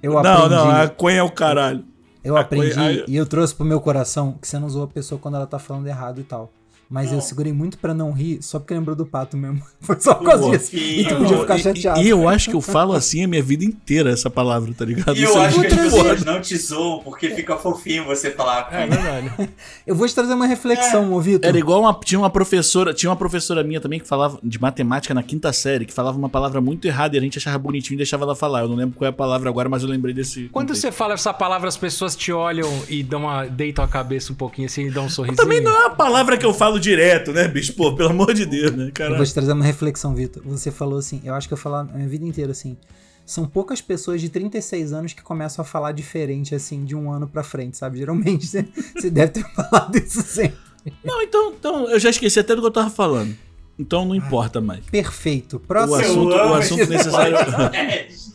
[0.02, 1.84] eu Não, aprendi, não, a Quen é o caralho.
[2.24, 4.88] eu a aprendi coisa- e eu trouxe pro meu coração que você não zoa a
[4.88, 6.50] pessoa quando ela tá falando errado e tal.
[6.90, 9.62] Mas eu segurei muito pra não rir, só porque lembrou do pato mesmo.
[9.80, 10.74] Foi só por causa disso.
[10.74, 12.00] E tu podia ficar chateado.
[12.00, 15.16] E, eu acho que eu falo assim a minha vida inteira, essa palavra, tá ligado?
[15.16, 18.32] E Isso eu é acho que as pessoas não te zoam porque fica fofinho você
[18.32, 18.68] falar.
[18.72, 19.50] É verdade.
[19.86, 21.48] Eu vou te trazer uma reflexão, ô Vitor.
[21.48, 25.14] Era igual uma, tinha uma professora, tinha uma professora minha também que falava de matemática
[25.14, 27.98] na quinta série, que falava uma palavra muito errada e a gente achava bonitinho e
[27.98, 28.62] deixava ela falar.
[28.62, 30.48] Eu não lembro qual é a palavra agora, mas eu lembrei desse.
[30.48, 30.82] Quando contexto.
[30.82, 34.36] você fala essa palavra, as pessoas te olham e dão uma, deitam a cabeça um
[34.36, 35.36] pouquinho assim e dão um sorrisinho.
[35.36, 37.74] Também não é uma palavra que eu falo direto, né, bicho?
[37.74, 39.16] Pô, pelo amor de Deus, né, Eu cara?
[39.16, 40.42] vou te trazer uma reflexão, Vitor.
[40.46, 42.76] Você falou assim, eu acho que eu falo a minha vida inteira assim.
[43.24, 47.28] São poucas pessoas de 36 anos que começam a falar diferente, assim, de um ano
[47.28, 47.98] pra frente, sabe?
[47.98, 48.66] Geralmente você,
[48.96, 50.58] você deve ter falado isso sempre.
[51.04, 53.36] Não, então, então, eu já esqueci até do que eu tava falando.
[53.78, 54.84] Então não importa mais.
[54.86, 55.56] Perfeito.
[55.56, 55.96] O Próximo.
[55.96, 57.36] assunto, amo o assunto necessário.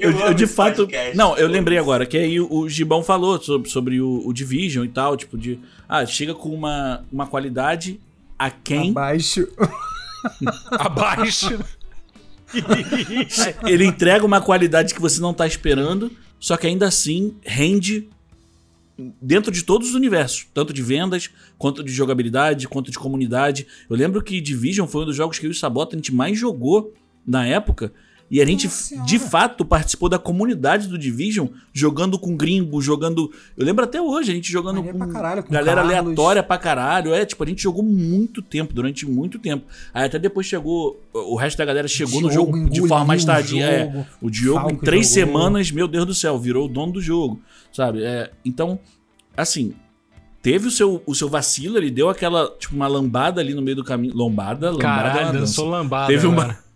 [0.00, 0.86] Eu, eu amo de fato.
[0.86, 1.16] podcast.
[1.16, 4.84] Não, eu lembrei agora que aí o, o Gibão falou sobre, sobre o, o Division
[4.84, 5.58] e tal, tipo, de.
[5.88, 8.00] Ah, chega com uma, uma qualidade
[8.38, 9.46] a quem Abaixo.
[10.72, 11.58] Abaixo.
[13.66, 18.08] ele entrega uma qualidade que você não tá esperando, só que ainda assim rende
[19.20, 23.66] dentro de todos os universos, tanto de vendas, quanto de jogabilidade, quanto de comunidade.
[23.88, 26.12] Eu lembro que Division foi um dos jogos que eu e o Sabota a gente
[26.12, 26.94] mais jogou
[27.26, 27.92] na época.
[28.30, 33.28] E a gente, Nossa de fato, participou da comunidade do Division, jogando com gringo, jogando.
[33.56, 35.98] Eu lembro até hoje, a gente jogando Maneiro com pra caralho, com galera Carlos.
[35.98, 37.12] aleatória pra caralho.
[37.12, 39.66] É, tipo, a gente jogou muito tempo, durante muito tempo.
[39.92, 41.00] Aí até depois chegou.
[41.12, 43.64] O resto da galera chegou no Diogo jogo de forma mais tardia.
[43.66, 45.26] É, jogo, o Diogo, em Falco três jogou.
[45.26, 47.40] semanas, meu Deus do céu, virou o dono do jogo,
[47.72, 48.04] sabe?
[48.04, 48.78] É, então,
[49.36, 49.74] assim,
[50.40, 53.76] teve o seu, o seu vacilo, ele deu aquela, tipo, uma lambada ali no meio
[53.76, 54.14] do caminho.
[54.14, 55.10] Lombada, lambada.
[55.10, 56.06] Caralho, dançou lambada.
[56.06, 56.69] Teve uma- agora.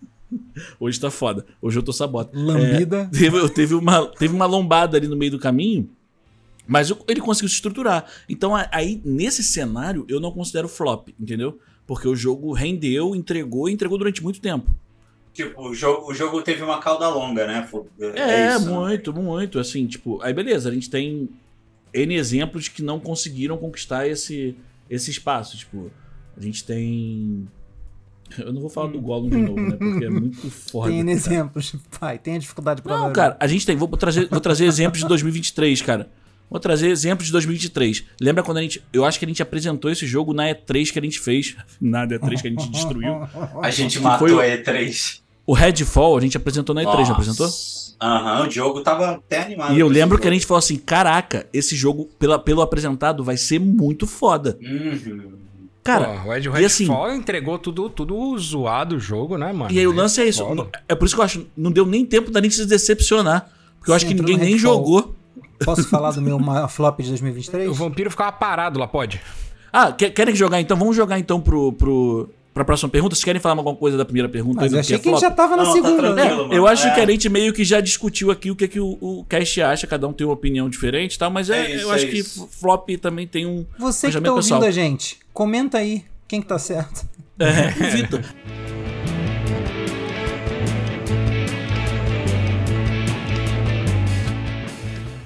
[0.79, 1.45] Hoje tá foda.
[1.61, 2.37] Hoje eu tô sabota.
[2.39, 3.09] Lambida.
[3.13, 5.89] É, teve, teve, uma, teve uma lombada ali no meio do caminho,
[6.67, 8.05] mas o- ele conseguiu se estruturar.
[8.29, 11.59] Então, aí, nesse cenário, eu não considero flop, entendeu?
[11.87, 14.71] Porque o jogo rendeu, entregou e entregou durante muito tempo.
[15.33, 17.67] Tipo, o jogo, o jogo teve uma cauda longa, né?
[17.71, 17.83] Foi-
[18.15, 18.71] É, isso, né?
[18.73, 19.59] muito, muito.
[19.59, 21.29] Assim, tipo, aí beleza, a gente tem
[21.93, 24.57] N exemplos que não conseguiram conquistar esse,
[24.89, 25.57] esse espaço.
[25.59, 25.91] Tipo,
[26.37, 27.49] a gente tem.
[28.39, 29.77] Eu não vou falar do Gollum de novo, né?
[29.79, 30.91] Porque é muito foda.
[30.91, 31.75] Tem exemplos.
[31.99, 33.77] Pai, tem a dificuldade pra Não, cara, a gente tem.
[33.77, 36.09] Vou trazer, vou trazer exemplos de 2023, cara.
[36.51, 38.05] Vou trazer exemplos de 2023.
[38.21, 38.83] Lembra quando a gente.
[38.93, 41.57] Eu acho que a gente apresentou esse jogo na E3 que a gente fez.
[41.81, 43.23] Na E3 que a gente destruiu.
[43.63, 45.21] A gente Que matou foi o- a E3.
[45.47, 47.49] O Redfall a gente apresentou na E3, não apresentou?
[48.01, 49.75] Aham, o jogo tava até animado.
[49.75, 53.37] E eu lembro que a gente falou assim: caraca, esse jogo, pela, pelo apresentado, vai
[53.37, 54.59] ser muito foda.
[54.63, 55.33] Uhum.
[55.85, 59.71] Cara, Pô, o Ed e assim- entregou tudo, tudo zoado o jogo, né, mano?
[59.71, 60.43] e aí o lance é isso.
[60.45, 60.67] foda.
[60.89, 63.51] É por isso que eu acho, não deu nem tempo da gente se decepcionar.
[63.79, 65.15] Porque eu acho que ninguém nem jogou.
[65.63, 66.39] Posso falar do meu
[66.71, 67.69] flop de 2023?
[67.71, 69.21] O vampiro ficava parado lá, pode?
[69.71, 70.75] Ah, que- querem jogar então?
[70.77, 73.15] Vamos jogar então pro, pro, pra próxima pergunta?
[73.15, 74.63] Vocês querem falar alguma coisa da primeira pergunta?
[74.63, 76.15] Mas eu achei é que a gente já tava na Não, tá segunda.
[76.15, 76.23] né?
[76.25, 76.55] tranquilo.
[76.55, 76.95] É, eu acho É.
[76.95, 79.87] que a gente meio que já discutiu aqui o que, que o, o Cast acha,
[79.87, 82.07] cada um tem uma opinião diferente e tal, mas é, É isso, eu é acho
[82.07, 82.49] que isso.
[82.51, 83.67] flop também tem um.
[83.79, 84.63] Você que tá ouvindo pessoal.
[84.63, 87.07] a gente, comenta aí quem que tá certo.
[87.39, 88.23] É, Vitor.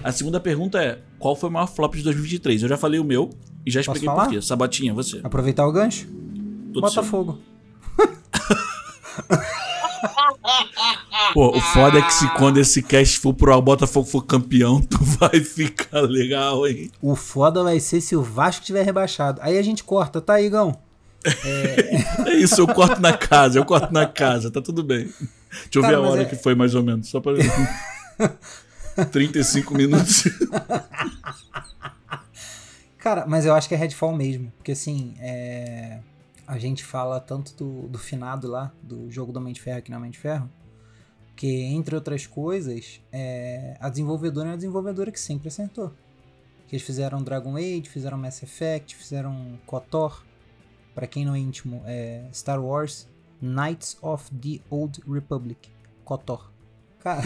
[0.03, 2.63] A segunda pergunta é: qual foi o maior flop de 2023?
[2.63, 3.29] Eu já falei o meu
[3.65, 4.41] e já expliquei por quê.
[4.41, 5.21] Sabotinha, você.
[5.23, 6.07] Aproveitar o gancho?
[6.73, 7.03] Tudo seu.
[7.03, 7.39] Botafogo.
[11.35, 14.99] Pô, o foda é que se quando esse cast for pro Botafogo for campeão, tu
[15.05, 16.91] vai ficar legal, hein?
[17.03, 19.41] O foda vai ser se o Vasco tiver rebaixado.
[19.43, 20.79] Aí a gente corta, tá, Igão?
[22.25, 25.13] É isso, eu corto na casa, eu corto na casa, tá tudo bem.
[25.51, 27.35] Deixa eu ver a hora é- que foi mais ou menos, só pra.
[29.11, 30.25] 35 minutos.
[32.99, 34.53] Cara, mas eu acho que é Redfall mesmo.
[34.57, 35.99] Porque assim, é...
[36.49, 39.91] a gente fala tanto do, do finado lá, do jogo do Homem de Ferro aqui
[39.91, 40.51] na Homem de Ferro.
[41.37, 43.77] Que, entre outras coisas, é...
[43.79, 45.93] a desenvolvedora é uma desenvolvedora que sempre acertou.
[46.67, 50.25] Que eles fizeram Dragon Age, fizeram Mass Effect, fizeram KOTOR.
[50.95, 53.07] Pra quem não é íntimo, é Star Wars
[53.43, 55.69] Knights of the Old Republic.
[56.03, 56.51] KOTOR.
[56.99, 57.23] Cara.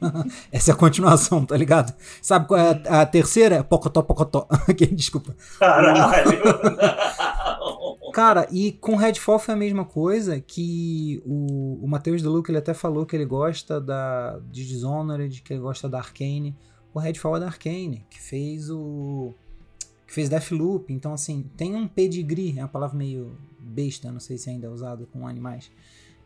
[0.50, 1.94] Essa é a continuação, tá ligado?
[2.22, 3.62] Sabe qual é a, a terceira?
[3.62, 4.48] Pocotó, pocotó.
[4.92, 5.36] Desculpa.
[5.58, 6.38] Caralho.
[8.18, 12.74] Cara, e com Redfall foi a mesma coisa que o, o Matheus Deluca, ele até
[12.74, 16.52] falou que ele gosta da, de Dishonored, que ele gosta da Arcane.
[16.92, 19.32] O Redfall é da Arcane, que fez o...
[20.04, 20.92] que fez Deathloop.
[20.92, 24.68] Então, assim, tem um pedigree, é uma palavra meio besta, não sei se ainda é
[24.68, 25.70] usada com animais.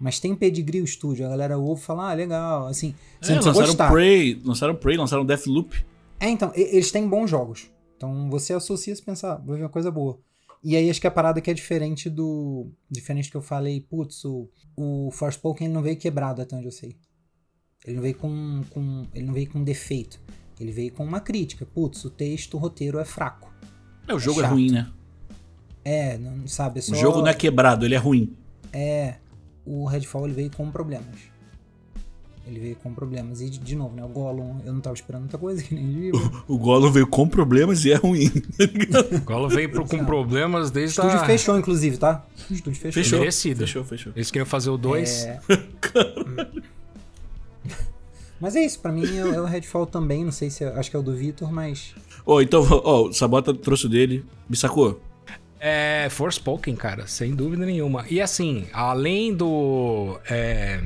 [0.01, 3.34] Mas tem pedigree o estúdio, a galera ouve e fala, ah, legal, assim, você É,
[3.34, 3.93] precisa lançaram gostar.
[3.93, 5.84] Prey, lançaram Prey, lançaram Deathloop.
[6.18, 7.70] É, então, eles têm bons jogos.
[7.99, 10.18] Então você associa se pensar, vai ver uma coisa boa.
[10.62, 12.70] E aí acho que a parada que é diferente do.
[12.88, 16.72] Diferente que eu falei, putz, o, o Forspoken ele não veio quebrado até onde eu
[16.72, 16.96] sei.
[17.84, 19.06] Ele não veio com, com.
[19.12, 20.20] Ele não veio com defeito.
[20.60, 21.66] Ele veio com uma crítica.
[21.66, 23.52] Putz, o texto, o roteiro é fraco.
[24.06, 24.52] É, o jogo é, chato.
[24.52, 24.92] ruim, né?
[25.84, 26.92] É, não sabe, é só.
[26.92, 28.36] O jogo não é quebrado, ele é ruim.
[28.72, 29.16] É.
[29.64, 31.31] O Redfall ele veio com problemas.
[32.47, 33.40] Ele veio com problemas.
[33.40, 34.05] E, de, novo, né?
[34.05, 36.45] O Gollum, eu não tava esperando muita coisa, que nem vivo.
[36.49, 38.30] O Gollum veio com problemas e é ruim.
[39.14, 41.24] O Golo veio pro- com problemas O desde estúdio a...
[41.24, 42.24] fechou, inclusive, tá?
[42.51, 43.03] O estúdio fechou.
[43.03, 43.18] Fechou.
[43.20, 43.61] Merecido.
[43.61, 44.12] Fechou, fechou.
[44.16, 45.24] Eles queriam fazer o 2.
[45.24, 45.40] É...
[48.40, 50.68] mas é isso, pra mim é, o- é o Redfall também, não sei se é-
[50.76, 51.95] acho que é o do Vitor, mas
[52.26, 54.24] Ó, então, ó, o Sabota trouxe o dele.
[54.49, 55.01] Me sacou?
[55.59, 58.05] É, Forspoken, cara, sem dúvida nenhuma.
[58.11, 60.18] E assim, além do.
[60.28, 60.82] é,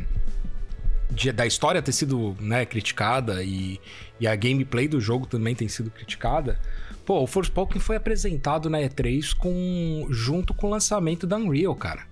[1.17, 3.81] de- da história ter sido né, criticada e,
[4.21, 6.61] e a gameplay do jogo também tem sido criticada.
[7.05, 12.03] Pô, o Forspoken foi apresentado na E3 com, junto com o lançamento da Unreal, cara.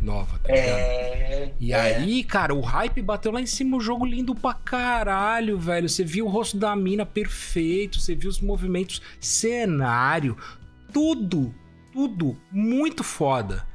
[0.00, 0.68] Nova, tá ligado?
[0.78, 1.52] É.
[1.60, 5.88] E aí, cara, o hype bateu lá em cima, o jogo lindo pra caralho, velho.
[5.88, 10.36] Você viu o rosto da mina perfeito, você viu os movimentos, cenário,
[10.92, 11.54] tudo,
[11.92, 13.66] tudo muito foda.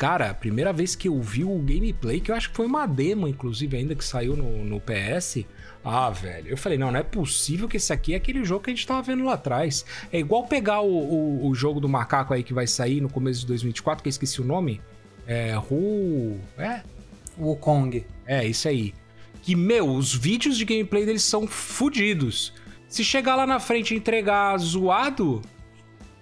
[0.00, 2.86] Cara, a primeira vez que eu vi o gameplay, que eu acho que foi uma
[2.86, 5.44] demo, inclusive, ainda que saiu no, no PS.
[5.84, 6.48] Ah, velho.
[6.48, 8.86] Eu falei, não, não é possível que esse aqui é aquele jogo que a gente
[8.86, 9.84] tava vendo lá atrás.
[10.10, 13.40] É igual pegar o, o, o jogo do macaco aí que vai sair no começo
[13.40, 14.80] de 2024, que eu esqueci o nome.
[15.26, 15.52] É.
[15.52, 16.40] Ru.
[16.56, 16.80] É?
[17.36, 18.02] o Kong.
[18.26, 18.94] É, isso aí.
[19.42, 22.54] Que, meu, os vídeos de gameplay deles são fodidos.
[22.88, 25.42] Se chegar lá na frente e entregar zoado.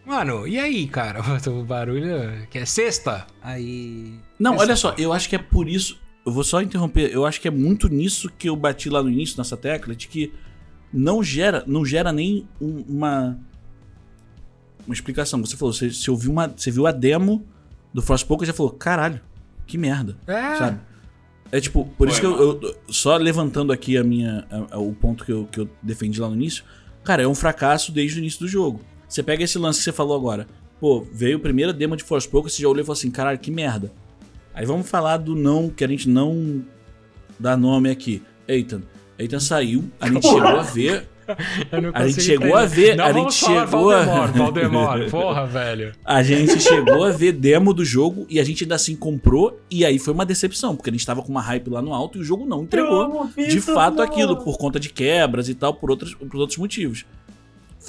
[0.08, 1.20] Mano, e aí, cara?
[1.50, 2.46] O barulho.
[2.50, 3.26] Que é sexta?
[3.42, 4.14] Aí.
[4.38, 6.00] Não, Essa- olha só, eu acho que é por isso.
[6.24, 7.10] Eu vou só interromper.
[7.12, 10.08] Eu acho que é muito nisso que eu bati lá no início, nessa tecla, de
[10.08, 10.32] que
[10.92, 13.38] não gera, não gera nem um- uma.
[14.86, 15.38] Uma explicação.
[15.44, 16.48] Você falou, você, você ouviu uma.
[16.48, 17.44] Você viu a demo
[17.92, 19.20] do Frostpoken e já falou, caralho,
[19.66, 20.16] que merda.
[20.26, 20.56] É.
[20.56, 20.80] Sabe?
[21.52, 24.46] É tipo, por isso que Foi, eu, eu- Só levantando aqui a minha.
[24.50, 26.64] a- a- o ponto que eu, que eu defendi lá no início.
[27.04, 28.80] Cara, é um fracasso desde o início do jogo.
[29.08, 30.46] Você pega esse lance que você falou agora.
[30.80, 33.50] Pô, veio a primeira demo de Forspoken, você já olhou e falou assim, caralho, que
[33.50, 33.90] merda.
[34.54, 36.62] Aí vamos falar do não, que a gente não
[37.38, 38.22] dá nome aqui.
[38.46, 38.82] Ethan.
[39.18, 41.08] Ethan saiu, a gente chegou a ver.
[41.92, 45.10] A gente chegou a ver, Não a gente chegou a- Valdemar, Valdemar.
[45.10, 45.92] Porra, velho.
[46.02, 49.60] A gente chegou a ver demo do jogo e a gente ainda assim comprou.
[49.70, 52.16] E aí foi uma decepção, porque a gente tava com uma hype lá no alto
[52.16, 53.28] e o jogo não entregou.
[53.36, 57.04] de fato aquilo, por conta de quebras e tal, por outros, por outros motivos.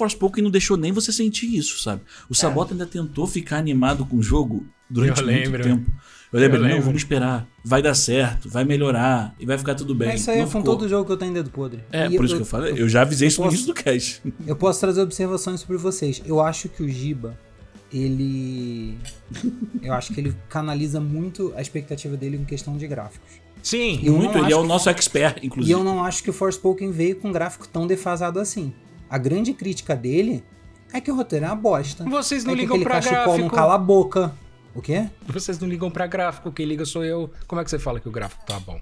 [0.00, 2.02] Forspoken não deixou nem você sentir isso, sabe?
[2.28, 5.62] O Sabota ainda tentou ficar animado com o jogo durante Eu muito lembro.
[5.62, 5.90] tempo.
[6.32, 6.84] Eu lembro, Eu ele, não, lembro.
[6.86, 10.08] vamos esperar, vai dar certo, vai melhorar e vai ficar tudo bem.
[10.08, 10.76] Mas isso aí é Não com ficou.
[10.76, 11.80] todo jogo que eu tenho dedo podre.
[11.90, 12.74] É, E por isso que eu falei.
[12.76, 14.22] Eu já avisei isso no posso- início do cast.
[14.46, 16.22] Eu posso trazer observações sobre vocês.
[16.24, 17.36] Eu acho que o Giba,
[17.92, 18.96] ele.
[19.82, 23.28] Eu acho que ele canaliza muito a expectativa dele em questão de gráficos.
[23.62, 24.00] Sim.
[24.02, 25.72] Eu muito, ele é o que- nosso expert, E inclusive.
[25.72, 28.72] eu não acho que o Forspoken veio com um gráfico tão defasado assim.
[29.10, 30.42] A grande crítica dele
[30.92, 32.04] é que o roteiro é uma bosta.
[32.04, 33.54] Vocês não é ligam pra cachecol não gráfico.
[33.56, 34.32] cala a boca.
[34.74, 35.08] O quê?
[35.26, 36.50] Vocês não ligam pra gráfico.
[36.52, 37.30] Quem liga sou eu.
[37.48, 38.78] Como é que você fala que o gráfico tá bom?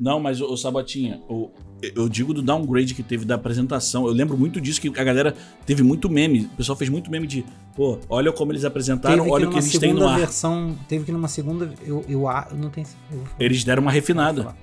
[0.00, 1.50] Não, mas o, Sabotinha, o-
[1.94, 4.06] eu digo do downgrade que teve da apresentação.
[4.06, 5.34] Eu lembro muito disso que a galera
[5.66, 6.48] teve muito meme.
[6.52, 7.44] O pessoal fez muito meme de,
[7.76, 10.18] pô, olha como eles apresentaram, teve olha o que eles têm no segunda ar.
[10.18, 10.76] versão.
[10.88, 11.72] Teve que numa segunda.
[11.84, 12.86] Eu, eu, a- eu não tenho.
[13.12, 13.22] Eu.
[13.38, 14.56] Eles deram uma refinada.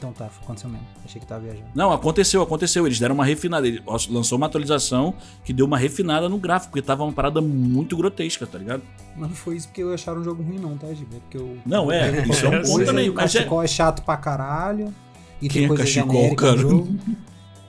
[0.00, 0.86] Então tá, aconteceu mesmo.
[1.04, 1.66] Achei que tava viajando.
[1.74, 2.86] Não, aconteceu, aconteceu.
[2.86, 3.68] Eles deram uma refinada.
[3.68, 7.98] Ele lançou uma atualização que deu uma refinada no gráfico, porque tava uma parada muito
[7.98, 8.82] grotesca, tá ligado?
[9.14, 11.16] Mas não foi isso porque eu acharam um jogo ruim, não, tá, Giba?
[11.16, 11.58] É porque eu.
[11.66, 13.10] Não, é, isso é um ponto também.
[13.10, 13.66] O Mas é, cachecol é...
[13.66, 14.94] chato pra caralho.
[15.42, 16.58] E Quem é tem coisa cachecol, cara?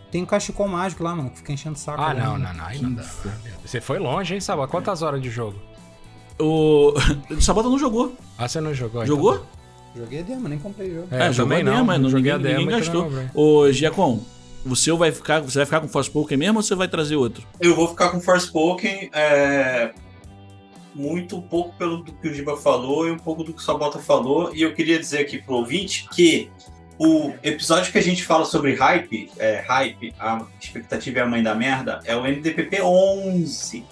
[0.09, 2.01] Tem um cachecol mágico lá, mano, que fica enchendo o saco.
[2.01, 2.65] Ah, ali, não, não, não.
[2.65, 3.03] Aí não dá.
[3.65, 4.69] Você foi longe, hein, Sabá?
[4.69, 5.59] Quantas horas de jogo?
[6.39, 6.93] o...
[7.29, 8.15] o Sabota não jogou.
[8.37, 9.05] Ah, você não jogou?
[9.05, 9.35] Jogou?
[9.35, 9.60] Então.
[9.95, 11.07] Joguei a demo, nem comprei o jogo.
[11.11, 11.85] É, jogou também a não.
[11.85, 13.11] mas não joguei ninguém, a demo ninguém e também gastou.
[13.11, 13.43] não comprei.
[13.43, 14.23] Ô, Giacom,
[14.65, 15.41] o seu vai ficar.
[15.41, 17.45] Você vai ficar com Forspoken mesmo ou você vai trazer outro?
[17.59, 19.91] Eu vou ficar com Forspoken, é,
[20.93, 23.99] muito pouco pelo do que o Giba falou e um pouco do que o Sabota
[23.99, 24.53] falou.
[24.53, 26.49] E eu queria dizer aqui pro ouvinte que
[26.97, 31.41] o episódio que a gente fala sobre hype, é, hype, a expectativa é a mãe
[31.41, 33.83] da merda, é o NDPP 11.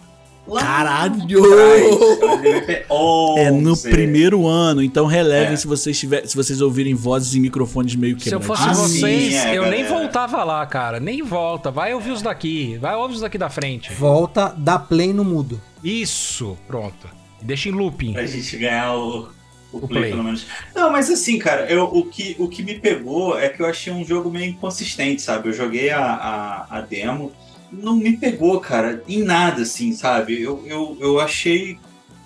[0.50, 1.40] Lá Caralho!
[1.40, 3.40] é o NDPP 11.
[3.42, 5.56] É no primeiro ano, então relevem É.
[5.56, 8.66] se vocês tiver, se vocês ouvirem vozes e microfones meio Se eu quebrados.
[8.66, 9.90] fosse Ah, vocês, sim, é, eu nem galera.
[10.00, 11.00] voltava lá, cara.
[11.00, 11.70] Nem volta.
[11.72, 12.78] Vai ouvir os daqui.
[12.80, 13.94] Vai ouvir os daqui da frente.
[13.94, 15.62] Volta, dá play no mudo.
[15.84, 17.08] Isso, pronto.
[17.42, 18.14] Deixa em looping.
[18.14, 19.30] Pra gente ganhar o,
[19.72, 20.12] o, O play, play.
[20.12, 20.46] pelo menos.
[20.76, 23.94] Não, mas assim, cara, eu, o, que, o que me pegou é que eu achei
[23.94, 25.48] um jogo meio inconsistente, sabe?
[25.50, 27.32] Eu joguei a, a, a demo,
[27.72, 30.42] não me pegou, cara, em nada, assim, sabe?
[30.42, 31.78] Eu, eu, eu achei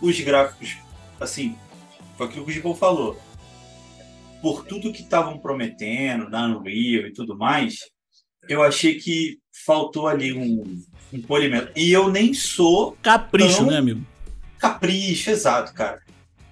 [0.02, 0.78] os gráficos,
[1.20, 1.56] assim,
[2.18, 3.20] foi aquilo que o Gibão falou.
[4.42, 7.78] Por tudo que estavam prometendo na Unreal e tudo mais,
[8.50, 10.82] eu achei que faltou ali um,
[11.14, 11.72] um polimento.
[11.76, 14.06] E eu nem sou Capricho, Então- né, amigo?
[14.60, 16.02] capricho, exato, cara.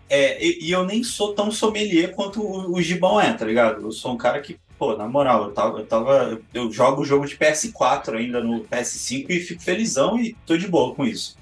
[0.09, 3.81] É, e, e eu nem sou tão sommelier quanto o, o Gibão é, tá ligado?
[3.81, 6.41] Eu sou um cara que, pô, na moral, eu tava, eu tava.
[6.51, 10.67] Eu jogo o jogo de PS4 ainda no PS5 e fico felizão e tô de
[10.67, 11.37] boa com isso.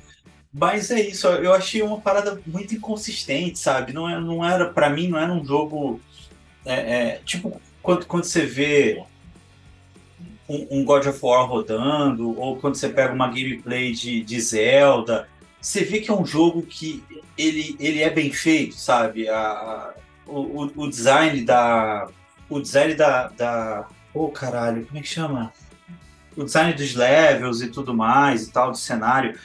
[0.53, 3.93] Mas é isso, eu achei uma parada muito inconsistente, sabe?
[3.93, 6.01] Não, é, não era, para mim, não era um jogo.
[6.65, 6.73] é,
[7.13, 9.01] é, tipo, quando, quando você vê
[10.49, 15.29] um, um God of War rodando, ou quando você pega uma gameplay de, de Zelda,
[15.61, 17.01] você vê que é um jogo que
[17.37, 19.29] ele, ele é bem feito, sabe?
[19.29, 19.93] A, a-
[20.27, 22.09] o, o- o design da.
[22.50, 23.28] O design da.
[23.30, 25.54] da oh, caralho, como é que chama?
[26.36, 29.38] O design dos levels e tudo mais e tal, do cenário.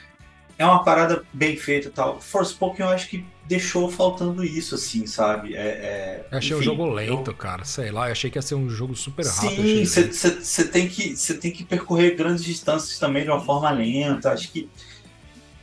[0.57, 2.21] É uma parada bem feita e tal.
[2.21, 5.55] Forspoken eu acho que deixou faltando isso, assim, sabe?
[5.55, 7.65] É, é, Eu achei o enfim, jogo eu- lento, cara.
[7.65, 9.63] Sei lá, eu achei que ia ser um jogo super rápido.
[9.63, 14.33] Sim, você tem, que- tem que percorrer grandes distâncias também de uma forma lenta.
[14.33, 14.69] Acho que.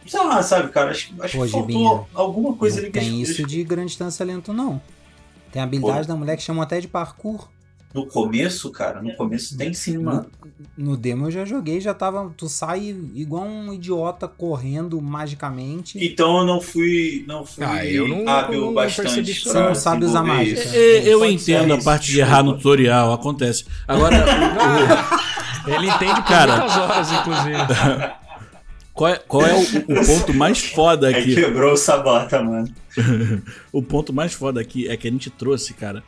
[0.06, 0.92] Sei lá, sabe, cara?
[0.92, 3.89] Acho, acho Pô, que faltou Gibinha, alguma coisa não ali que tem isso de grande
[3.89, 4.82] distância lento, não.
[5.52, 7.47] Tem a habilidade da mulher que chamam até de parkour.
[7.93, 10.26] No começo, cara, no começo tem sim, mano.
[10.78, 12.32] No demo eu já joguei, já tava.
[12.38, 15.99] Tu sai igual um idiota correndo magicamente.
[16.02, 19.08] Então eu não fui, não fui Ah, eu não- hábil não bastante.
[19.08, 19.62] percebi isso pra não.
[19.64, 20.62] Você não sabe usar mágica.
[20.62, 20.74] isso.
[20.74, 23.66] É, eu Pode entendo a isso, parte de errar no tutorial, acontece.
[23.86, 24.16] Agora,
[25.68, 26.58] Ele entende por Cara.
[26.58, 27.56] muitas horas, inclusive.
[28.93, 31.36] qual é, qual é o, o ponto mais foda Aí aqui?
[31.36, 32.68] quebrou o sabota, mano.
[33.72, 36.04] O ponto mais foda aqui é que a gente trouxe, cara,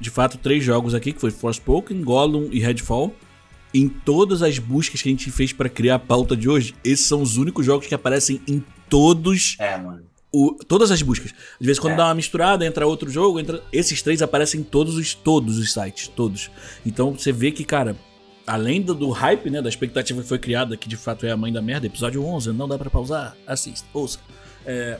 [0.00, 3.14] de fato, três jogos aqui, que foi Forspoken, Gollum e Redfall.
[3.72, 7.06] Em todas as buscas que a gente fez pra criar a pauta de hoje, esses
[7.06, 10.02] são os únicos jogos que aparecem em todos É, mano.
[10.32, 11.32] o- todas as buscas.
[11.60, 11.96] Às vezes quando É.
[11.96, 15.72] dá uma misturada, entra outro jogo, entra esses três aparecem em todos os todos os
[15.72, 16.50] sites, todos.
[16.84, 17.94] Então você vê que, cara,
[18.44, 21.36] além do, do hype, né, da expectativa que foi criada, que de fato é a
[21.36, 24.18] mãe da merda, episódio 11, não dá pra pausar, assista, ouça.
[24.66, 24.98] É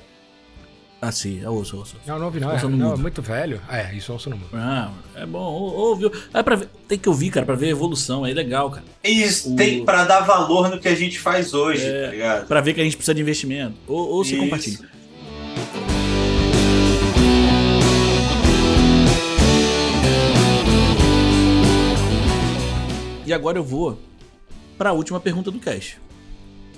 [1.03, 1.97] Assim, ouça, ouça.
[2.07, 2.51] Não, não ouvi, não.
[2.51, 3.59] É, Ouça no não, é muito velho.
[3.71, 4.51] É, isso ouço no mundo.
[4.53, 6.13] Ah, é bom, ou- ouviu.
[6.35, 8.85] É pra ver, tem que ouvir, cara, pra ver a evolução, é legal, cara.
[9.03, 12.05] Isso O- tem pra dar valor no que a gente faz hoje, É.
[12.05, 12.47] tá ligado?
[12.47, 13.77] Pra ver que a gente precisa de investimento.
[13.89, 14.91] Ou, ou se compartilha.
[23.27, 23.99] E agora eu vou
[24.77, 25.99] pra última pergunta do cast.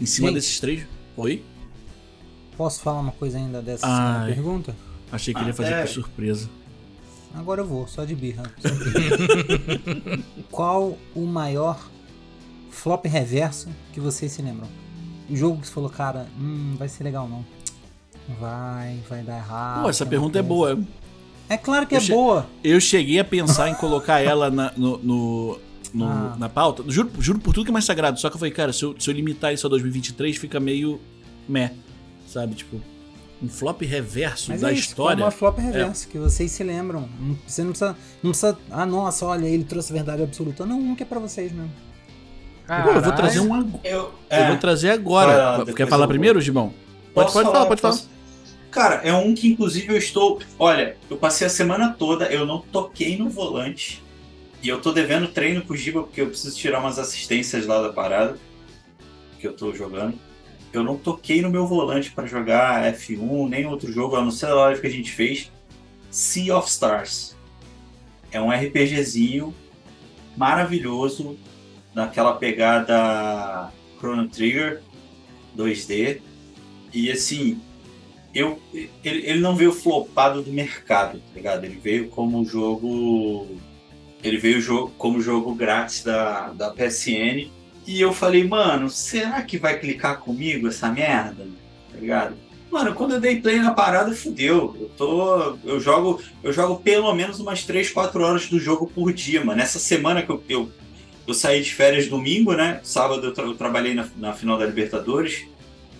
[0.00, 0.34] Em cima Gente.
[0.36, 0.84] desses três.
[1.16, 1.42] Oi?
[2.56, 4.34] Posso falar uma coisa ainda dessa Ai.
[4.34, 4.74] pergunta?
[5.10, 5.80] Achei que ele ia Ah, fazer é.
[5.82, 6.48] por surpresa.
[7.34, 8.42] Agora eu vou, só de birra.
[8.58, 10.18] só de birra.
[10.50, 11.78] Qual o maior
[12.70, 14.68] flop reverso que vocês se lembram?
[15.30, 17.44] O jogo que você falou, cara, hum, vai ser legal não.
[18.38, 19.82] Vai, vai dar errado.
[19.82, 20.78] Pô, essa pergunta é boa.
[21.48, 22.46] É claro que Eu é boa.
[22.62, 25.58] Eu cheguei a pensar em colocar ela na, no, no-
[25.92, 26.36] no- Ah.
[26.38, 26.84] na pauta.
[26.88, 28.18] Juro, juro por tudo que é mais sagrado.
[28.20, 31.00] Só que eu falei, cara, se eu, se eu limitar isso a 2023, fica meio
[31.48, 31.72] meh.
[32.32, 32.54] Sabe?
[32.54, 32.80] Tipo,
[33.42, 35.16] um flop reverso Mas da é isso, história.
[35.18, 37.08] Qual uma flop reverso que vocês se lembram.
[37.46, 38.58] Você não precisa, não precisa.
[38.70, 40.64] Ah, nossa, olha, ele trouxe a verdade absoluta.
[40.64, 41.70] Não, um que é pra vocês mesmo.
[42.66, 43.80] Pô, eu vou trazer um agora.
[43.84, 45.64] Eu, Eu é, vou trazer Vai agora.
[45.74, 46.08] Quer falar eu vou.
[46.08, 46.72] primeiro, Gibão?
[47.12, 47.94] Pode, pode falar, pode falar.
[47.94, 48.10] posso-
[48.70, 50.40] Cara, é um que inclusive eu estou.
[50.58, 54.02] Olha, eu passei a semana toda, eu não toquei no volante.
[54.62, 57.82] E eu tô devendo treino com o Giba porque eu preciso tirar umas assistências lá
[57.82, 58.38] da parada
[59.38, 60.14] que eu tô jogando.
[60.72, 64.46] Eu não toquei no meu volante para jogar F1, nem outro jogo, a não ser
[64.46, 65.50] a live que a gente fez.
[66.10, 67.36] Sea of Stars.
[68.30, 69.54] É um RPGzinho
[70.36, 71.38] maravilhoso,
[71.94, 74.82] naquela pegada Chrono Trigger
[75.56, 76.20] 2D.
[76.92, 77.60] E assim,
[78.34, 81.64] eu, ele, ele não veio flopado do mercado, tá ligado?
[81.64, 83.46] Ele veio como jogo.
[84.22, 87.50] Ele veio como jogo grátis da, da PSN.
[87.86, 91.46] E eu falei, mano, será que vai clicar comigo essa merda?
[91.90, 92.34] Tá ligado?
[92.70, 94.74] Mano, quando eu dei play na parada, fudeu.
[94.80, 95.58] Eu tô.
[95.62, 96.22] Eu jogo.
[96.42, 99.60] Eu jogo pelo menos umas 3, 4 horas do jogo por dia, mano.
[99.60, 100.70] Essa semana que eu, eu,
[101.26, 102.80] eu saí de férias domingo, né?
[102.82, 105.44] Sábado eu, tra eu trabalhei na, na final da Libertadores.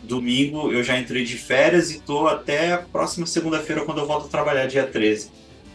[0.02, 4.26] Domingo eu já entrei de férias e tô até a próxima segunda-feira quando eu volto
[4.26, 5.30] a trabalhar, dia 13.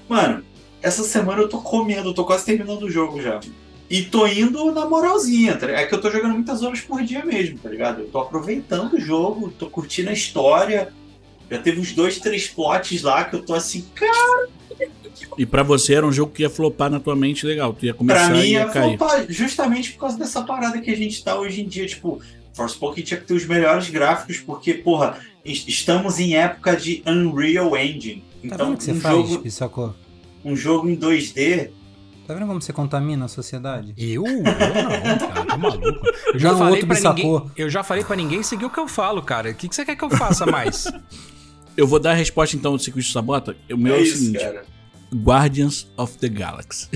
[0.09, 0.43] Mano,
[0.81, 3.39] essa semana eu tô comendo, tô quase terminando o jogo já.
[3.89, 7.23] E tô indo na moralzinha, tá É que eu tô jogando muitas horas por dia
[7.23, 8.01] mesmo, tá ligado?
[8.01, 10.93] Eu tô aproveitando o jogo, tô curtindo a história.
[11.49, 14.49] Já teve uns dois, três plots lá que eu tô assim, cara.
[15.37, 17.93] E para você era um jogo que ia flopar na tua mente legal, tu ia
[17.93, 18.97] começar pra mim e ia ia cair.
[18.97, 22.21] flopar justamente por causa dessa parada que a gente tá hoje em dia, tipo,
[22.53, 28.23] Forspoken tinha que ter os melhores gráficos, porque, porra, estamos em época de Unreal Engine.
[28.49, 29.93] Tá Então, você um, faz, jogo, Pisacô?
[30.43, 31.69] um jogo em 2D.
[32.27, 33.93] Tá vendo como você contamina a sociedade?
[33.97, 34.25] Eu?
[34.27, 36.05] Eu não, cara, tá maluco.
[36.33, 38.79] Eu já, Não, falei outro pra ninguém, eu já falei pra ninguém seguir o que
[38.79, 39.51] eu falo, cara.
[39.51, 40.91] O que, que você quer que eu faça mais?
[41.77, 43.55] Eu vou dar a resposta então do Circuito Sabota.
[43.71, 44.65] O meu é, é o isso, seguinte: cara.
[45.13, 46.89] Guardians of the Galaxy.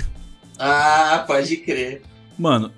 [0.57, 2.01] Ah, pode crer.
[2.35, 2.71] Mano,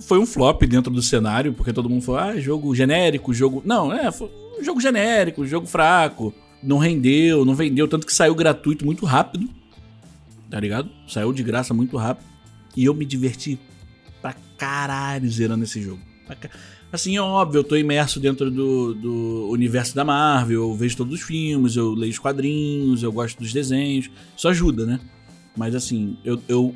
[0.00, 3.60] foi um flop dentro do cenário, porque todo mundo falou, ah, jogo genérico, jogo.
[3.64, 6.32] Não, é, foi um jogo genérico, jogo fraco.
[6.62, 9.48] Não rendeu, não vendeu, tanto que saiu gratuito muito rápido.
[10.50, 10.90] Tá ligado?
[11.06, 12.26] Saiu de graça muito rápido.
[12.76, 13.58] E eu me diverti
[14.20, 16.00] pra caralho zerando esse jogo.
[16.90, 21.14] Assim, é óbvio, eu tô imerso dentro do, do universo da Marvel, eu vejo todos
[21.14, 24.10] os filmes, eu leio os quadrinhos, eu gosto dos desenhos.
[24.36, 25.00] Isso ajuda, né?
[25.56, 26.74] Mas assim, eu, eu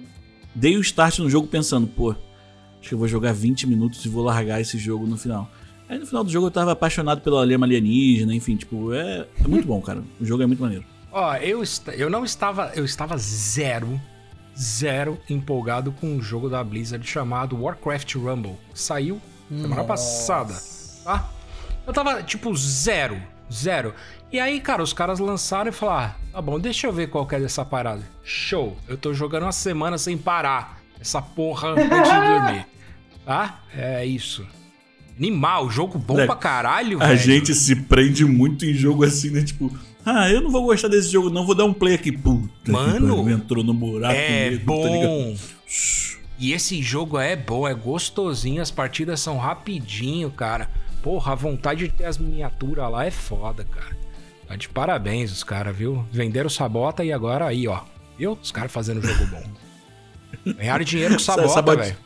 [0.54, 4.08] dei o start no jogo pensando, pô, acho que eu vou jogar 20 minutos e
[4.08, 5.50] vou largar esse jogo no final.
[5.88, 9.48] Aí no final do jogo eu tava apaixonado pela lema alienígena, enfim, tipo, é, é
[9.48, 10.02] muito bom, cara.
[10.20, 10.84] O jogo é muito maneiro.
[11.12, 11.62] Ó, eu,
[11.96, 12.72] eu não estava.
[12.74, 14.00] Eu estava zero,
[14.58, 18.56] zero empolgado com um jogo da Blizzard chamado Warcraft Rumble.
[18.74, 20.54] Saiu semana passada,
[21.04, 21.28] tá?
[21.86, 23.20] Eu tava, tipo, zero,
[23.52, 23.94] zero.
[24.32, 27.26] E aí, cara, os caras lançaram e falaram: ah, tá bom, deixa eu ver qual
[27.26, 28.02] que é dessa parada.
[28.24, 30.80] Show, eu tô jogando uma semana sem parar.
[30.98, 32.66] Essa porra antes de dormir.
[33.26, 33.60] Tá?
[33.76, 34.46] É isso.
[35.18, 37.18] Animal, jogo bom Moleque, pra caralho, A velho.
[37.18, 39.42] gente se prende muito em jogo assim, né?
[39.42, 39.70] Tipo,
[40.04, 42.10] ah, eu não vou gostar desse jogo, não, vou dar um play aqui.
[42.12, 45.08] Puta, que Mano, pariu, entrou no buraco É mesmo, tá ligado?
[45.08, 45.34] bom.
[46.38, 50.68] E esse jogo é bom, é gostosinho, as partidas são rapidinho, cara.
[51.02, 53.96] Porra, a vontade de ter as miniaturas lá é foda, cara.
[54.48, 56.04] Tá de parabéns os caras, viu?
[56.10, 57.80] Venderam sabota e agora aí, ó.
[58.18, 58.36] Viu?
[58.42, 59.42] Os caras fazendo jogo bom.
[60.54, 61.96] Ganharam dinheiro com sabota, velho.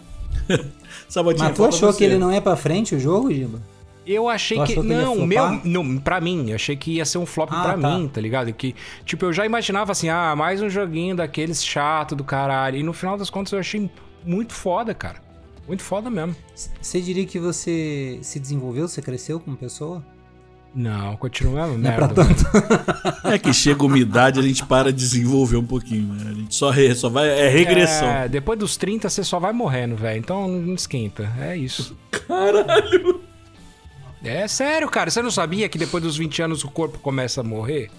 [1.09, 1.99] Sabotinha, Mas tu achou você.
[1.99, 3.61] que ele não é pra frente o jogo, Giba?
[4.07, 4.77] Eu achei que.
[4.81, 5.61] não, meu.
[5.65, 7.97] Não, pra mim, eu achei que ia ser um flop Ah, pra tá.
[7.99, 8.53] mim, tá ligado?
[8.53, 12.77] Que, tipo, eu já imaginava assim, ah, mais um joguinho daqueles chato do caralho.
[12.79, 13.91] E no final das contas eu achei
[14.25, 15.17] muito foda, cara.
[15.67, 16.37] Muito foda mesmo.
[16.81, 20.05] Você diria que você se desenvolveu, você cresceu como pessoa?
[20.73, 22.23] Não, continua Não é pra merda.
[22.23, 22.37] velho.
[22.37, 23.27] tanto.
[23.27, 26.31] É que chega a umidade, a gente para de desenvolver um pouquinho, né?
[26.31, 27.29] A gente só, re- só vai.
[27.29, 28.07] É regressão.
[28.07, 30.19] É, depois dos 30 você só vai morrendo, velho.
[30.19, 31.33] Então não esquenta.
[31.41, 31.97] É isso.
[32.29, 33.21] Caralho!
[34.25, 35.11] É sério, cara.
[35.11, 37.91] Você não sabia que depois dos 20 anos o corpo começa a morrer?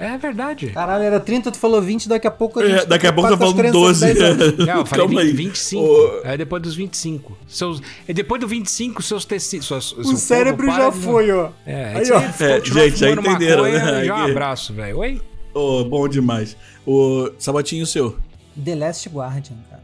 [0.00, 0.68] É verdade.
[0.68, 2.60] Caralho, era 30, tu falou 20, daqui a pouco...
[2.60, 4.14] É, daqui a pouco tá falando crianças de 12.
[4.14, 4.58] 10 anos.
[4.66, 5.32] Não, eu falei Calma 20, aí.
[5.32, 5.82] 25.
[5.82, 7.38] Ô, É depois dos 25.
[7.48, 9.68] Seus, é depois do 25, seus tecidos.
[9.98, 11.50] O cérebro já foi, ó.
[11.66, 12.20] É, Aí, aí, ó.
[12.20, 12.70] É, gente,
[13.00, 14.04] já entenderam, maconha, né?
[14.04, 14.98] Já um abraço, velho.
[14.98, 15.20] Oi?
[15.52, 16.56] Ô, bom demais.
[16.86, 18.16] O Sabotinho seu.
[18.64, 19.77] The Last Guardian, cara.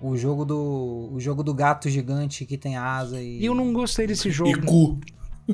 [0.00, 3.72] O jogo do o jogo do gato gigante que tem asa e, E eu não
[3.72, 4.50] gostei desse jogo.
[4.50, 5.00] E cu.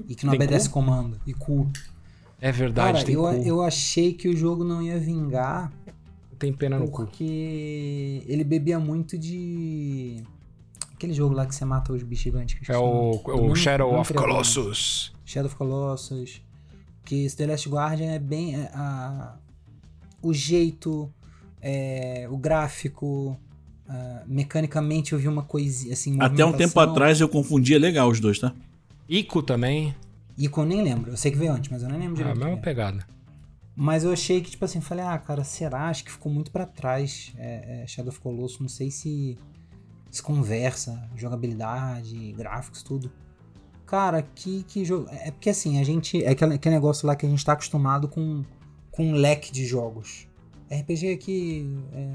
[0.08, 0.74] e que não Tem obedece cu?
[0.74, 1.20] comando.
[1.26, 1.70] E cu.
[2.40, 3.28] É verdade, Cara, tem eu, cu.
[3.48, 5.72] eu achei que o jogo não ia vingar
[6.38, 7.04] Tem pena no cu.
[7.06, 10.22] porque ele bebia muito de.
[10.94, 12.68] Aquele jogo lá que você mata os bichos gigantes.
[12.68, 14.12] É o, o Shadow of?
[14.14, 15.12] Colossus.
[15.24, 16.42] Shadow of Colossus.
[17.04, 18.56] Que The Last Guardian é bem.
[18.56, 19.36] é, a,
[20.20, 21.12] o jeito,
[21.60, 23.36] é, o gráfico.
[23.88, 26.16] Ah, mecanicamente eu vi uma coisinha assim.
[26.20, 28.54] Até um tempo atrás eu confundia legal os dois, tá?
[29.08, 29.94] Ico também.
[30.36, 31.10] Ico eu nem lembro.
[31.10, 32.38] Eu sei que veio antes, mas eu nem lembro É a direito.
[32.38, 32.62] mesma o que é.
[32.62, 33.06] pegada.
[33.74, 35.88] Mas eu achei que, tipo assim, falei, ah, cara, será?
[35.88, 37.32] Acho que ficou muito para trás.
[37.38, 39.38] É, é, Shadow of Colossus, não sei se
[40.10, 43.10] se conversa, jogabilidade, gráficos, tudo.
[43.86, 45.08] Cara, que, que jogo.
[45.10, 46.22] É porque assim, a gente.
[46.22, 48.44] É aquele, aquele negócio lá que a gente tá acostumado com,
[48.90, 50.28] com um leque de jogos.
[50.70, 52.14] RPG aqui, é,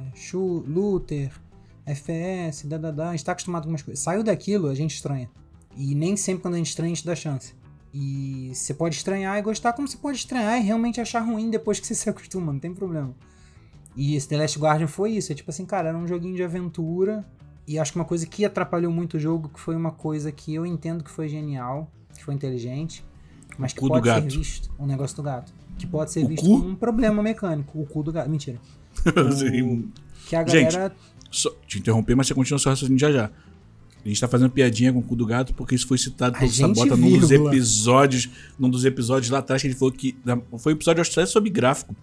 [1.88, 4.04] FPS, dadadá, a gente tá acostumado com umas coisas.
[4.04, 5.30] Saiu daquilo, a gente estranha.
[5.76, 7.54] E nem sempre quando a gente estranha, a gente dá chance.
[7.94, 11.80] E você pode estranhar e gostar, como você pode estranhar e realmente achar ruim depois
[11.80, 13.16] que você se acostuma, não tem problema.
[13.96, 16.44] E esse The Last Guardian foi isso, é tipo assim, cara, era um joguinho de
[16.44, 17.26] aventura.
[17.66, 20.54] E acho que uma coisa que atrapalhou muito o jogo, que foi uma coisa que
[20.54, 23.04] eu entendo que foi genial, que foi inteligente,
[23.58, 26.60] mas que pode ser visto, um negócio do gato, que pode ser O visto cu?
[26.60, 28.60] como um problema mecânico, o cu do gato, mentira.
[29.36, 29.92] Sim.
[30.28, 30.96] Que a Gente, galera
[31.32, 33.32] Só te interromper, mas você continua seu raciocínio já já.
[34.06, 36.50] A gente tá fazendo piadinha com o cu do gato porque isso foi citado pelo
[36.52, 38.30] Sabota num dos episódios.
[38.58, 40.16] Num dos episódios lá atrás que ele falou que.
[40.58, 41.96] Foi um episódio acho, até sobre gráfico.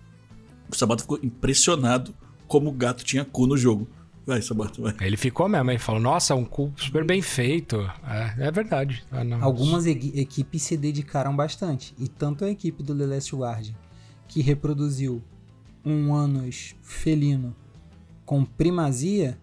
[0.71, 2.15] O Sabota ficou impressionado
[2.47, 3.89] como o gato tinha cu no jogo.
[4.27, 4.95] Vai, Sabota, vai.
[5.01, 7.77] Ele ficou mesmo, ele falou, nossa, um cu super bem feito.
[8.07, 9.05] É, é verdade.
[9.11, 9.43] Ah, não.
[9.43, 11.95] Algumas equi- equipes se dedicaram bastante.
[11.99, 13.75] E tanto a equipe do The Last Guardian,
[14.29, 15.23] que reproduziu
[15.85, 17.55] um ânus felino
[18.25, 19.39] com primazia,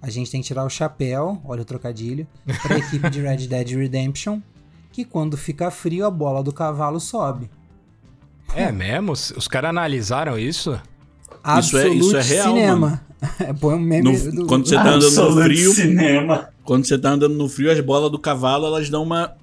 [0.00, 2.26] a gente tem que tirar o chapéu, olha o trocadilho,
[2.62, 4.40] para a equipe de Red Dead Redemption,
[4.92, 7.50] que quando fica frio a bola do cavalo sobe.
[8.54, 9.12] É mesmo?
[9.12, 10.80] Os caras analisaram isso?
[11.58, 13.02] Isso é- isso é Absolute real, cinema.
[13.62, 14.46] Um meme No- do...
[14.46, 15.72] quando você tá andando no frio.
[15.74, 16.48] cinema.
[16.64, 19.34] Quando você tá andando no frio, as bolas do cavalo elas dão uma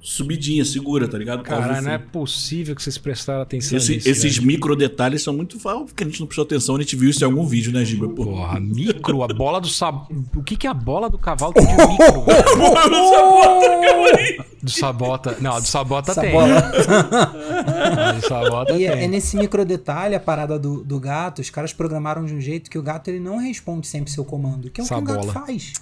[0.00, 1.38] subidinha, segura, tá ligado?
[1.38, 4.08] Do Cara, não é possível que vocês prestaram atenção Esse- nisso.
[4.08, 4.46] esses velho.
[4.46, 7.22] micro detalhes são muito óbvio que a gente não prestou atenção, a gente viu isso
[7.22, 8.08] em algum vídeo, né, Giba?
[8.08, 8.24] Pô.
[8.26, 10.06] Porra, micro, a bola do sab...
[10.36, 12.24] O que que a bola do cavalo tem de micro?
[12.24, 14.44] velho?
[14.62, 15.36] do sabota.
[15.40, 16.32] Não, a do sabota Essa tem.
[16.32, 16.58] bola.
[18.08, 19.04] A do sabota E é, tem.
[19.04, 21.40] é nesse micro detalhe a parada do, do gato.
[21.40, 24.70] Os caras programaram de um jeito que o gato ele não responde sempre seu comando,
[24.70, 25.46] que é o que um gato Sabola.
[25.46, 25.72] faz.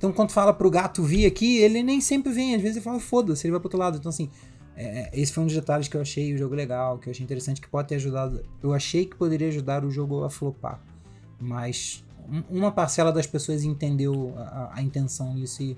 [0.00, 2.54] Então quando fala pro gato vir aqui, ele nem sempre vem.
[2.54, 3.98] Às vezes ele fala, foda-se, ele vai pro outro lado.
[3.98, 4.30] Então assim,
[4.74, 7.22] é, esse foi um dos detalhes que eu achei o jogo legal, que eu achei
[7.22, 8.42] interessante, que pode ter ajudado.
[8.62, 10.80] Eu achei que poderia ajudar o jogo a flopar.
[11.38, 15.76] Mas um- uma parcela das pessoas entendeu a, a- intenção disso e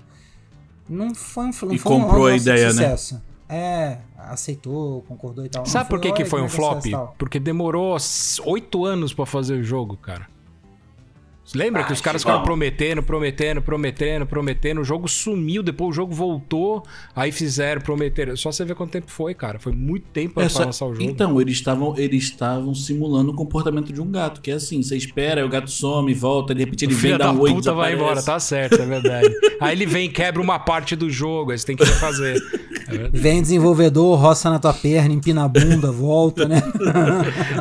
[0.87, 2.71] não foi um, não E foi um comprou a ideia, né?
[2.71, 3.21] sucesso.
[3.49, 5.65] É, aceitou, concordou e tal.
[5.65, 6.81] Sabe por que, que foi um flop?
[6.89, 7.13] tal.
[7.19, 7.95] Porque demorou
[8.45, 10.27] oito anos pra fazer o jogo, cara.
[11.53, 12.33] Lembra Ah, que os caras Chibão.
[12.35, 14.81] ficaram prometendo, prometendo, prometendo, prometendo.
[14.81, 16.83] O jogo sumiu, depois o jogo voltou,
[17.15, 18.35] aí fizeram, prometeram.
[18.37, 19.59] Só você ver quanto tempo foi, cara.
[19.59, 21.03] Foi muito tempo pra Essa- lançar o jogo.
[21.03, 24.95] Então, eles estavam eles estavam simulando o comportamento de um gato, que é assim, você
[24.95, 27.39] espera, aí o gato some, volta, de repente ele o vem, filho dá da um
[27.41, 29.29] oi, puta vai embora, tá certo, é verdade.
[29.59, 32.37] aí ele vem e quebra uma parte do jogo, aí você tem que refazer.
[32.87, 33.09] É.
[33.11, 36.61] Vem desenvolvedor, roça na tua perna, empina a bunda, volta, né?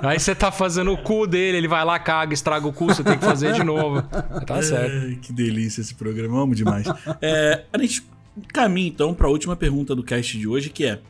[0.03, 3.03] Aí você tá fazendo o cu dele, ele vai lá, caga, estraga o cu, você
[3.05, 3.72] tem que fazer de novo.
[4.47, 5.07] Tá certo.
[5.07, 6.87] Ai, que delícia esse programa, amo demais.
[7.21, 8.05] É, a gente
[8.53, 11.01] caminha então para a última pergunta do cast de hoje, que é: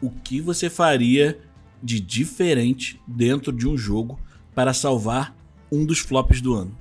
[0.00, 1.38] o que você faria
[1.82, 4.18] de diferente dentro de um jogo
[4.54, 5.36] para salvar
[5.70, 6.76] um dos flops do ano?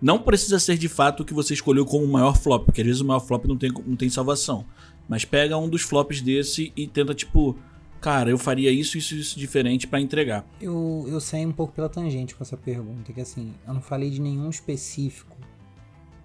[0.00, 2.86] Não precisa ser de fato o que você escolheu como o maior flop, porque às
[2.86, 4.66] vezes o maior flop não tem, não tem salvação.
[5.08, 7.56] Mas pega um dos flops desse e tenta, tipo,
[8.02, 10.44] cara, eu faria isso, isso, isso diferente para entregar.
[10.60, 14.10] Eu, eu saí um pouco pela tangente com essa pergunta, que assim, eu não falei
[14.10, 15.36] de nenhum específico,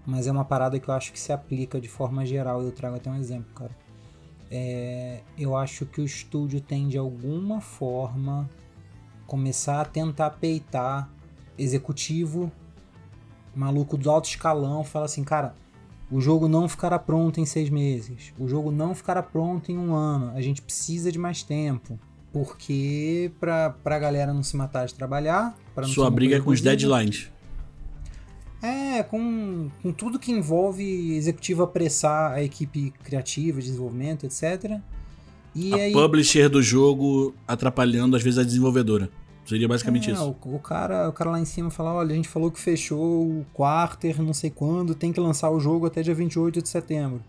[0.05, 2.63] mas é uma parada que eu acho que se aplica de forma geral.
[2.63, 3.71] Eu trago até um exemplo, cara.
[4.49, 8.49] É, eu acho que o estúdio tem de alguma forma
[9.27, 11.09] começar a tentar peitar
[11.57, 12.51] executivo
[13.53, 15.55] maluco do alto escalão, fala assim, cara,
[16.09, 19.93] o jogo não ficará pronto em seis meses, o jogo não ficará pronto em um
[19.93, 21.99] ano, a gente precisa de mais tempo.
[22.31, 25.57] Porque pra, pra galera não se matar de trabalhar.
[25.85, 27.31] Sua briga é com os deadlines.
[28.61, 34.79] É, com, com tudo que envolve executivo apressar a equipe criativa, de desenvolvimento, etc.
[35.55, 35.93] E a aí.
[35.93, 39.09] publisher do jogo atrapalhando, às vezes, a desenvolvedora.
[39.47, 40.35] Seria basicamente é, isso.
[40.43, 43.25] O, o cara, o cara lá em cima fala: olha, a gente falou que fechou
[43.25, 47.23] o quarter, não sei quando, tem que lançar o jogo até dia 28 de setembro.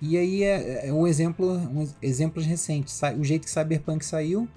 [0.00, 2.98] E aí é, é um exemplo, um ex- exemplos recentes.
[3.18, 4.48] O jeito que Cyberpunk saiu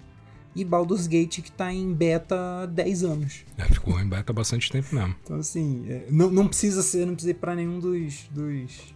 [0.55, 3.45] e Baldur's Gate que tá em beta há 10 anos.
[3.57, 5.15] É, ficou em beta há bastante tempo mesmo.
[5.23, 8.95] Então, assim, é, não, não precisa ser, não precisa ir pra nenhum dos, dos,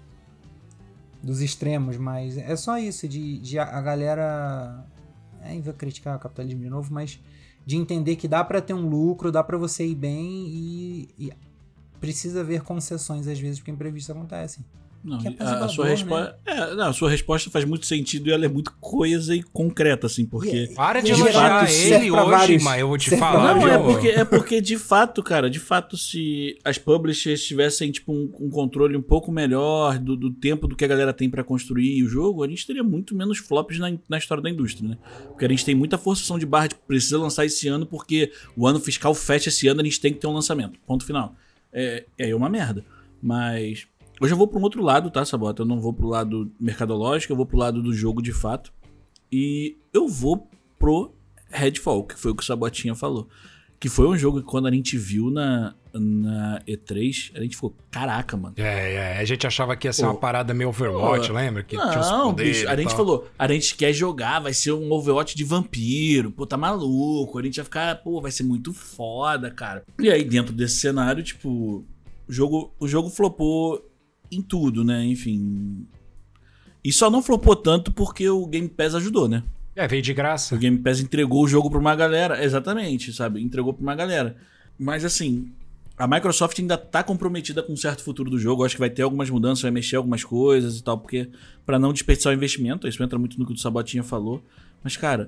[1.22, 4.86] dos extremos, mas é só isso, de, de a, a galera.
[5.42, 7.20] É, vou criticar o capitalismo de novo, mas
[7.68, 11.34] de entender que dá pra ter um lucro, dá pra você ir bem e, e
[12.00, 14.64] precisa haver concessões às vezes, porque imprevistos acontecem.
[15.04, 16.38] Não, Que é a, a sua resposta.
[16.46, 20.08] É, não, a sua resposta faz muito sentido e ela é muito coesa e concreta,
[20.08, 20.72] assim, porque.
[20.76, 23.56] Para de De elogiar fato, serve ele hoje, vários- mas eu vou te falar.
[23.56, 28.12] Não, é porque, é porque de fato, cara, de fato, se as publishers tivessem tipo,
[28.12, 31.44] um, um controle um pouco melhor do, do tempo do que a galera tem pra
[31.44, 34.98] construir o jogo, a gente teria muito menos flops na, na história da indústria, né?
[35.28, 38.68] Porque a gente tem muita forçação de barra de precisa lançar esse ano, porque o
[38.68, 40.78] ano fiscal fecha esse ano, a gente tem que ter um lançamento.
[40.86, 41.34] Ponto final.
[41.72, 42.84] É, é uma merda.
[43.22, 43.88] Mas.
[44.20, 45.62] Hoje eu vou pra um outro lado, tá, Sabota?
[45.62, 48.74] Eu não vou pro lado mercadológico, eu vou pro lado do jogo de fato.
[49.32, 50.50] E eu vou
[50.80, 51.14] pro
[51.50, 53.28] Redfall, que foi o que o Sabotinha falou.
[53.80, 57.76] Que foi um jogo que quando a gente viu na, na E3, a gente ficou,
[57.92, 58.56] caraca, mano.
[58.58, 60.10] É, é, a gente achava que ia ser Pô.
[60.10, 61.36] uma parada meio Overwatch, Pô.
[61.36, 61.64] lembra?
[61.64, 64.92] Que tinha os Não, bicho, a gente falou, a gente quer jogar, vai ser um
[64.92, 69.52] Overwatch de vampiro, pô, tá maluco, a gente vai ficar, pô, vai ser muito foda,
[69.52, 69.84] cara.
[70.00, 71.86] E aí, dentro desse cenário, tipo,
[72.28, 73.86] o jogo, o jogo flopou
[74.32, 75.86] em tudo, né, enfim.
[76.84, 79.44] E só não flopou tanto porque o Game Pass ajudou, né?
[79.76, 80.56] É, veio de graça.
[80.56, 82.44] O Game Pass entregou o jogo pra uma galera.
[82.44, 83.42] Exatamente, sabe?
[83.42, 84.36] Entregou pra uma galera.
[84.80, 85.52] Mas assim,
[85.98, 88.62] a Microsoft ainda tá comprometida com um certo futuro do jogo.
[88.62, 91.30] Eu acho que vai ter algumas mudanças, vai mexer algumas coisas e tal, porque
[91.66, 94.42] pra não desperdiçar o investimento, isso entra muito no que o Sabotinha falou.
[94.84, 95.28] Mas, cara,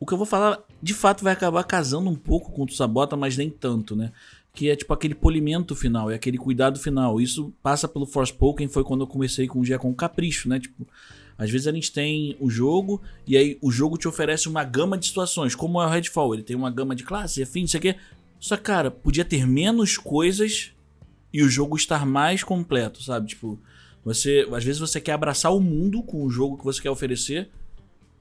[0.00, 3.16] o que eu vou falar, de fato, vai acabar casando um pouco com o Sabota,
[3.16, 4.12] mas nem tanto, né?
[4.56, 7.20] Que é tipo aquele polimento final, é aquele cuidado final.
[7.20, 10.58] Isso passa pelo Forspoken, foi quando eu comecei com o dia com capricho, né?
[10.58, 10.88] Tipo,
[11.36, 14.96] às vezes a gente tem o jogo e aí o jogo te oferece uma gama
[14.96, 16.32] de situações, como é o Redfall.
[16.32, 17.96] Ele tem uma gama de classe, afim, não sei o quê.
[18.40, 20.72] Só cara, podia ter menos coisas
[21.32, 23.28] e o jogo estar mais completo, sabe?
[23.28, 23.60] Tipo,
[24.02, 24.48] você.
[24.52, 27.50] Às vezes você quer abraçar o mundo com o jogo que você quer oferecer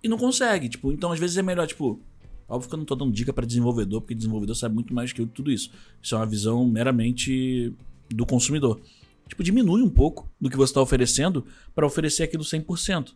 [0.04, 0.68] e não consegue.
[0.68, 2.02] Tipo, então às vezes é melhor, tipo.
[2.48, 5.22] Óbvio que eu não tô dando dica pra desenvolvedor, porque desenvolvedor sabe muito mais que
[5.22, 5.72] eu de tudo isso.
[6.02, 7.74] Isso é uma visão meramente
[8.10, 8.80] do consumidor.
[9.28, 13.14] Tipo, diminui um pouco do que você tá oferecendo pra oferecer aquilo 100%.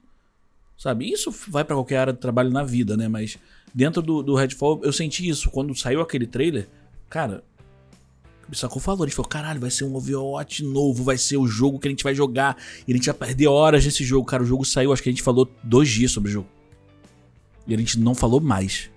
[0.78, 1.12] Sabe?
[1.12, 3.08] Isso vai pra qualquer área de trabalho na vida, né?
[3.08, 3.38] Mas
[3.74, 5.52] dentro do, do Redfall, eu senti isso.
[5.52, 6.68] Quando saiu aquele trailer,
[7.10, 7.44] cara,
[8.54, 8.82] sacou.
[8.88, 11.92] A gente falou, caralho, vai ser um Overwatch novo, vai ser o jogo que a
[11.92, 12.58] gente vai jogar.
[12.88, 14.26] E a gente vai perder horas nesse jogo.
[14.26, 16.48] Cara, o jogo saiu, acho que a gente falou dois dias sobre o jogo.
[17.68, 18.90] E a gente não falou mais.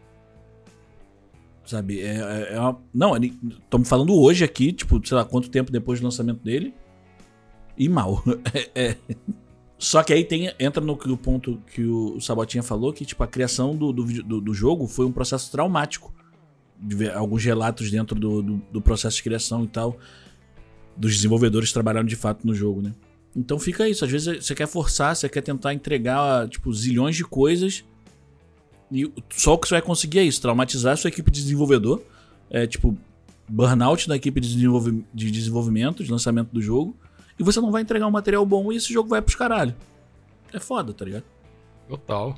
[1.73, 2.03] Sabe?
[2.03, 2.79] É, é, é uma...
[2.93, 6.75] Não, estamos falando hoje aqui, tipo, sei lá, quanto tempo depois do lançamento dele.
[7.79, 8.23] E mal.
[8.75, 8.97] É, é.
[9.79, 13.75] Só que aí tem, entra no ponto que o Sabotinha falou, que tipo, a criação
[13.75, 16.13] do, do, do, do jogo foi um processo traumático.
[17.15, 19.97] Alguns relatos dentro do, do, do processo de criação e tal,
[20.95, 22.93] dos desenvolvedores trabalhando de fato no jogo, né?
[23.35, 27.25] Então fica isso, às vezes você quer forçar, você quer tentar entregar, tipo, zilhões de
[27.25, 27.83] coisas,
[28.93, 32.03] e só o que você vai conseguir é isso, traumatizar a sua equipe de desenvolvedor,
[32.51, 32.97] é tipo,
[33.49, 36.97] burnout da equipe de, desenvolve- de desenvolvimento, de lançamento do jogo,
[37.39, 39.75] e você não vai entregar um material bom e esse jogo vai pros caralho.
[40.53, 41.25] É foda, tá ligado?
[41.89, 42.37] Total.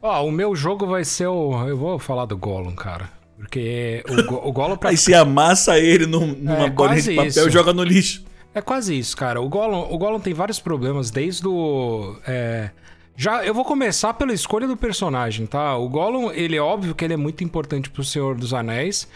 [0.00, 1.68] Ó, o meu jogo vai ser o.
[1.68, 3.08] Eu vou falar do Gollum, cara.
[3.38, 7.14] Porque o, Go- o Gollum pra Aí você amassa ele num- numa É, bolinha de
[7.14, 7.48] papel isso.
[7.48, 8.24] e joga no lixo.
[8.54, 9.40] É quase isso, cara.
[9.40, 12.16] O Gollum, o Gollum tem vários problemas desde o.
[12.26, 12.70] é,
[13.16, 15.76] Já, eu vou começar pela escolha do personagem, tá?
[15.76, 19.06] O Gollum, ele é óbvio que ele é muito importante pro Senhor dos Anéis,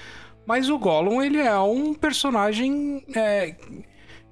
[0.46, 3.56] mas o Gollum, ele é um personagem é,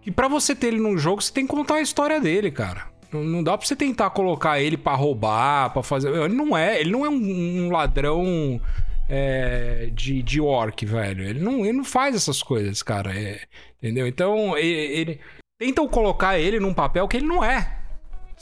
[0.03, 2.87] que pra você ter ele num jogo, você tem que contar a história dele, cara.
[3.11, 6.12] Não, dá pra você tentar colocar ele pra roubar, pra fazer...
[6.12, 8.61] Ele não é, ele não é um, um ladrão
[9.09, 11.23] é, de, de orc, velho.
[11.25, 13.17] Ele não, ele não faz essas coisas, cara.
[13.17, 13.41] É,
[13.81, 14.07] entendeu?
[14.07, 15.21] Então, ele, ele...
[15.57, 17.84] Tentam colocar ele num papel que ele não é.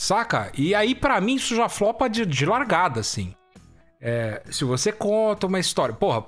[0.02, 0.50] Saca?
[0.58, 3.36] E aí, pra mim, isso já flopa de, de largada, assim.
[4.00, 5.94] É, se você conta uma história.
[5.94, 6.24] Porra,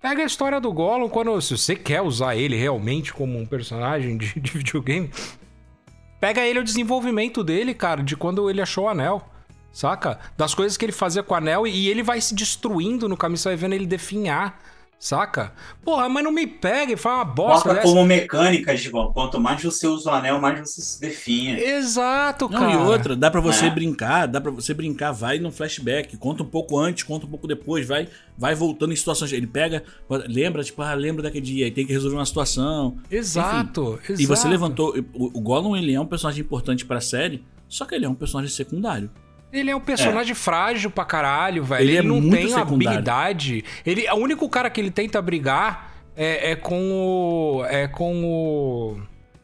[0.00, 1.38] pega a história do Gollum quando.
[1.42, 5.10] Se você quer usar ele realmente como um personagem de, de videogame.
[6.18, 9.22] Pega ele o desenvolvimento dele, cara, de quando ele achou o anel.
[9.70, 10.18] Saca?
[10.34, 13.16] Das coisas que ele fazia com o anel e, e ele vai se destruindo no
[13.16, 14.58] caminho, você vai vendo ele definhar.
[15.00, 15.52] Saca?
[15.84, 17.86] Porra, mas não me pega e faz uma bosta Bota dessa.
[17.92, 19.12] como mecânica, Gibão.
[19.12, 21.56] Quanto mais você usa o anel, mais você se definha.
[21.58, 22.72] Exato, Não, cara.
[22.72, 23.70] e outra, dá pra você É.
[23.70, 27.46] brincar, dá pra você brincar, vai no flashback, conta um pouco antes, conta um pouco
[27.46, 29.32] depois, vai vai voltando em situações.
[29.32, 29.82] Ele pega,
[30.28, 32.96] lembra, tipo, ah, lembra daquele dia, aí tem que resolver uma situação.
[33.10, 34.20] Exato, exato.
[34.22, 34.94] E você levantou.
[35.14, 38.14] O, o Gollum, ele é um personagem importante pra série, só que ele é um
[38.14, 39.10] personagem secundário.
[39.52, 41.82] Ele é um personagem frágil pra caralho, velho.
[41.82, 42.60] Ele Ele, é não tem secundário.
[42.88, 43.64] habilidade.
[43.84, 47.64] Ele, o único cara que ele tenta brigar é, é com o.
[47.66, 49.00] É com o.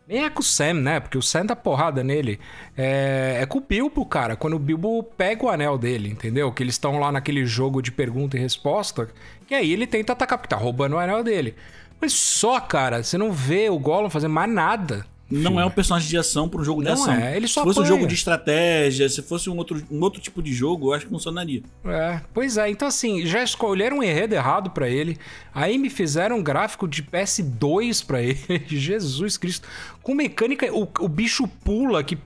[0.07, 1.01] Nem é com o Sam, né?
[1.01, 2.39] Porque o Sam dá porrada nele.
[2.77, 4.37] É, é com o Bilbo, cara.
[4.37, 6.53] Quando o Bilbo pega o anel dele, entendeu?
[6.53, 9.09] Que eles estão lá naquele jogo de pergunta e resposta.
[9.47, 11.55] Que aí ele tenta atacar, porque tá roubando o anel dele.
[11.99, 15.07] Mas só, cara, você não vê o Gollum fazer mais nada.
[15.31, 17.13] Não é um personagem de ação para um jogo de Não ação.
[17.15, 17.97] é, ele só se fosse um apanha.
[17.99, 21.11] jogo de estratégia, se fosse um outro, um outro tipo de jogo, eu acho que
[21.11, 21.63] funcionaria.
[21.85, 22.69] É, pois é.
[22.69, 25.17] Então, assim, já escolheram um enredo errado pra ele.
[25.55, 28.37] Aí me fizeram um gráfico de PS2 pra ele.
[28.67, 29.67] Jesus Cristo.
[30.03, 32.19] Com mecânica, o, o bicho pula, que,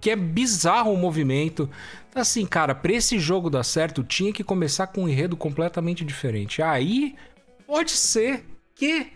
[0.00, 1.68] que é bizarro o movimento.
[2.08, 6.04] Então, assim, cara, pra esse jogo dar certo, tinha que começar com um enredo completamente
[6.04, 6.62] diferente.
[6.62, 7.14] Aí,
[7.66, 9.08] pode ser que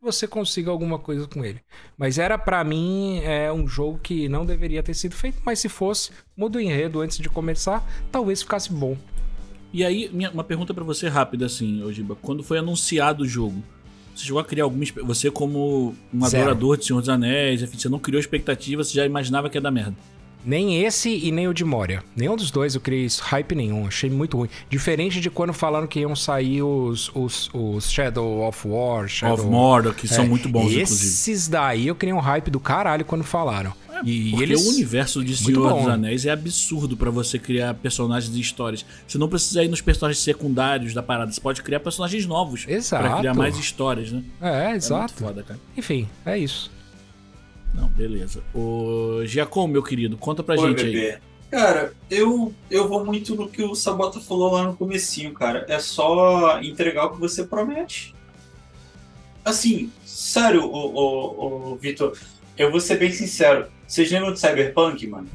[0.00, 1.60] você consiga alguma coisa com ele.
[1.96, 5.68] Mas era pra mim é um jogo que não deveria ter sido feito, mas se
[5.68, 8.96] fosse, muda o enredo antes de começar, talvez ficasse bom.
[9.72, 12.16] E aí, minha- uma pergunta pra você rápida, assim, Ojiba.
[12.22, 13.62] Quando foi anunciado o jogo,
[14.14, 14.82] você chegou a criar alguma.
[15.04, 16.44] Você, como um Zero.
[16.44, 19.60] adorador de Senhor dos Anéis, enfim, você não criou expectativa, você já imaginava que ia
[19.60, 19.94] dar merda.
[20.48, 22.02] Nem esse e nem o de Moria.
[22.16, 24.48] Nenhum dos dois eu criei hype nenhum, achei muito ruim.
[24.70, 29.34] Diferente de quando falaram que iam sair os, os, os Shadow of War, Shadow...
[29.34, 30.80] of Mordor, que são É, muito bons, inclusive.
[30.80, 33.74] Esses daí eu criei um hype do caralho quando falaram.
[34.02, 34.64] e Porque eles...
[34.64, 35.82] o universo de Senhor bom.
[35.82, 38.86] dos Anéis é absurdo pra você criar personagens e histórias.
[39.06, 43.04] Você não precisa ir nos personagens secundários da parada, você pode criar personagens novos Exato.
[43.06, 44.22] pra criar mais histórias, né?
[44.40, 45.12] É, É exato.
[45.12, 45.60] foda, cara.
[45.76, 46.70] Enfim, é isso.
[47.74, 48.42] Não, beleza.
[48.54, 50.92] O Giacomo, meu querido, conta pra Oi, gente aí.
[50.92, 51.18] bebê.
[51.50, 55.64] Cara, eu, eu vou muito no que o Sabota falou lá no comecinho, cara.
[55.68, 58.14] É só entregar o que você promete.
[59.44, 62.18] Assim, sério, o, o, o Vitor,
[62.56, 63.66] eu vou ser bem sincero.
[63.86, 65.28] Vocês lembram de Cyberpunk, mano?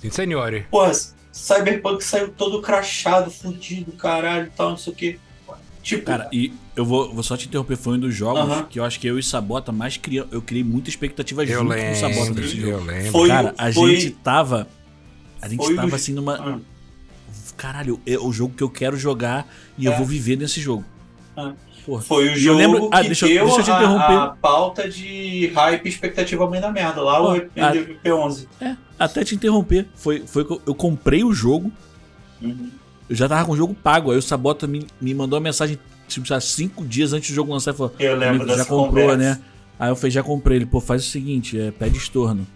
[0.00, 0.66] Sim, senhore.
[0.70, 0.92] Porra,
[1.32, 5.18] Cyberpunk saiu todo crachado, fudido, caralho e tal, não sei o quê.
[5.82, 8.64] Tipo, Cara, e eu vou, vou só te interromper, foi um dos jogos Aham.
[8.64, 10.32] que eu acho que eu e Sabota mais criamos.
[10.32, 12.72] Eu criei muita expectativa Eu junto com o Sabota lembro, desse jogo.
[12.72, 13.12] eu lembro.
[13.12, 14.68] Foi- Cara, a foi- gente tava.
[15.40, 16.34] A gente foi tava assim numa.
[16.36, 16.58] ah,
[17.56, 19.96] Caralho, é o jogo que eu quero jogar e eu É.
[19.96, 20.84] vou viver nesse jogo.
[21.36, 21.52] Ah.
[21.84, 22.00] Porra.
[22.02, 23.76] foi o E eu jogo lembro- ah, que deixa eu- deu deixa eu te a-
[23.78, 24.12] interromper.
[24.16, 28.48] A, pauta de hype e expectativa meio da merda, lá Ó, o a- MVP11.
[28.60, 29.88] É, até te interromper.
[29.96, 31.72] Foi, foi que eu, eu comprei o jogo,
[32.40, 32.70] Uhum.
[33.12, 34.10] Eu já tava com o jogo pago.
[34.10, 37.52] Aí o Sabota me, me mandou uma mensagem, tipo, já cinco dias antes do jogo
[37.52, 39.16] lançar e falou: Eu lembro já comprou, conversa.
[39.16, 39.38] né?
[39.78, 40.58] Aí eu falei, já comprei.
[40.58, 42.46] Ele, pô, faz o seguinte, é, pede estorno.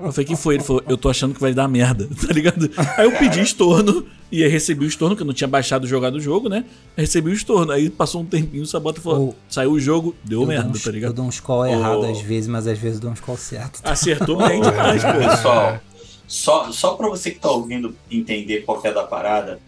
[0.00, 0.54] Eu falei, que foi?
[0.54, 2.70] Ele falou, eu tô achando que vai dar merda, tá ligado?
[2.96, 6.14] Aí eu pedi estorno e aí recebi o estorno, que eu não tinha baixado jogado
[6.14, 6.64] o jogo, né?
[6.96, 7.72] Recebi o estorno.
[7.72, 10.82] Aí passou um tempinho, o Sabota falou, Ou- saiu o jogo, deu eu, merda, uns,
[10.82, 11.12] tá eu ligado?
[11.12, 11.66] dou uns call Oh.
[11.66, 13.80] errado às vezes, mas às vezes dou uns call certo.
[13.84, 15.12] Acertou bem demais, pô.
[15.12, 15.80] Pessoal,
[16.26, 19.60] só, só pra você que tá ouvindo entender qual que é da parada,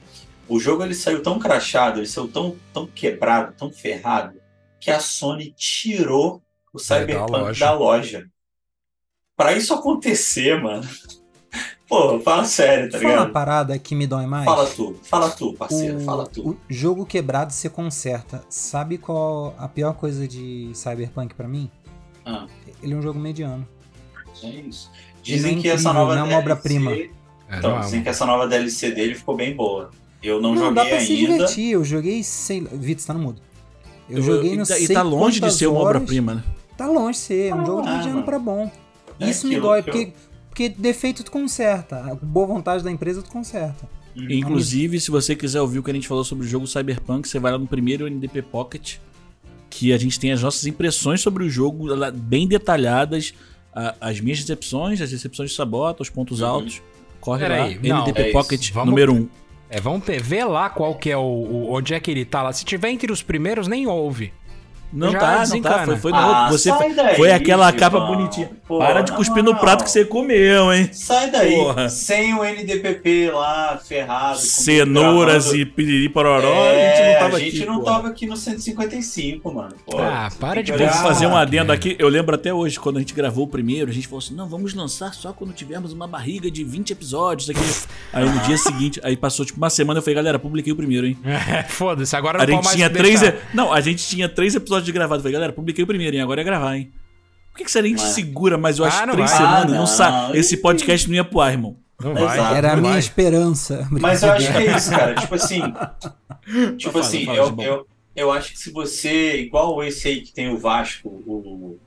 [0.49, 4.41] o jogo ele saiu tão crachado, ele saiu tão, tão quebrado, tão ferrado,
[4.81, 6.43] que a Sony tirou
[6.73, 8.27] o Cyberpunk da da loja.
[9.37, 10.87] Pra isso acontecer, mano.
[11.89, 13.33] Pô, fala sério, tá Fala uma ligado?
[13.33, 14.45] parada que me dói mais.
[14.47, 16.51] Fala tu, fala tu, parceiro, o, fala tu.
[16.51, 18.43] o jogo quebrado você conserta.
[18.49, 21.71] Sabe qual a pior coisa de Cyberpunk pra mim?
[22.25, 22.47] Ah,
[22.83, 23.69] Ele é um jogo mediano.
[24.43, 24.91] é isso.
[24.95, 26.93] Ele Dizem é que essa nova não é uma obra-prima.
[26.93, 27.09] É,
[27.59, 29.91] Então, não é dizem uma- que essa nova DLC dele ficou bem boa.
[30.25, 31.33] Eu não, Não, dá joguei pra se ainda.
[31.33, 31.71] divertir.
[31.73, 32.71] Eu joguei, sei lá.
[32.73, 33.41] Vitor, você tá no mudo.
[34.09, 36.45] Eu, Eu- joguei no tá- sei E tá longe de ser uma obra-prima, né?
[36.77, 37.49] Tá longe de ser.
[37.51, 38.25] É um jogo de Ah, mediano mano.
[38.27, 38.71] pra bom.
[39.21, 40.13] É Isso me dói, eu- porque,
[40.49, 41.97] porque defeito tu conserta.
[42.01, 43.89] A boa vontade da empresa tu conserta.
[44.17, 44.27] Uhum.
[44.31, 47.39] Inclusive, se você quiser ouvir o que a gente falou sobre o jogo Cyberpunk, você
[47.39, 48.97] vai lá no primeiro NDP Pocket,
[49.69, 53.35] que a gente tem as nossas impressões sobre o jogo bem detalhadas,
[53.75, 56.47] a- as minhas decepções, as decepções de Sabota, os pontos Uhum.
[56.47, 56.83] altos.
[57.21, 58.33] Corre Peraí, lá, não, NDP é isso.
[58.33, 59.29] Pocket Vamos- número 1.
[59.75, 62.53] É, vamos ver lá qual que é o, o- onde é que ele tá lá.
[62.53, 64.33] Se tiver entre os primeiros, nem ouve.
[64.93, 66.59] Não Já tá, não tá, foi, foi no Ah, outro.
[66.59, 68.51] Você sai daí, foi aquela capa bonitinha.
[68.67, 69.61] Pô, Para de cuspir no moral.
[69.61, 70.89] prato que você comeu, hein?
[70.93, 71.89] Sai daí, Porra.
[71.89, 74.39] sem o NDPP lá, ferrado.
[74.39, 77.67] Cenouras e piriri pororó, É, a gente não tava a gente aqui.
[77.67, 77.85] não pô.
[77.85, 79.75] tava aqui no 155, mano.
[79.87, 81.97] Pô, Ah, para de Vou fazer um adendo aqui.
[81.99, 84.49] Eu lembro até hoje, quando a gente gravou o primeiro, a gente falou assim: não,
[84.49, 87.51] vamos lançar só quando tivermos uma barriga de 20 episódios.
[87.51, 87.61] Aqui.
[88.13, 91.07] Aí no dia seguinte, aí passou tipo uma semana, eu falei, galera, publiquei o primeiro,
[91.07, 91.19] hein?
[91.25, 93.21] É, foda-se, agora A não pode gente mais tinha três.
[93.21, 93.39] deixar.
[93.53, 95.19] Não, a gente tinha três episódios de gravado.
[95.19, 96.23] Eu falei, galera, publiquei o primeiro, hein?
[96.23, 96.93] Agora é gravar, hein?
[97.51, 98.13] Por que, que você nem te Não é.
[98.13, 99.39] segura, mas eu acho Ah, que não três vai.
[99.39, 100.11] semanas Ah, não, não, sa...
[100.11, 100.35] não.
[100.35, 101.77] Esse podcast não ia pro ar, irmão.
[102.03, 102.37] Não vai.
[102.39, 102.55] Exato.
[102.57, 102.99] Era a não minha vai.
[103.01, 103.87] esperança.
[103.93, 105.15] Mas eu acho que é isso, cara.
[105.15, 105.61] Tipo assim.
[106.77, 109.41] tipo Fala, assim, fala, eu, eu, eu acho que se você.
[109.43, 111.79] Igual esse aí que tem o Vasco, o,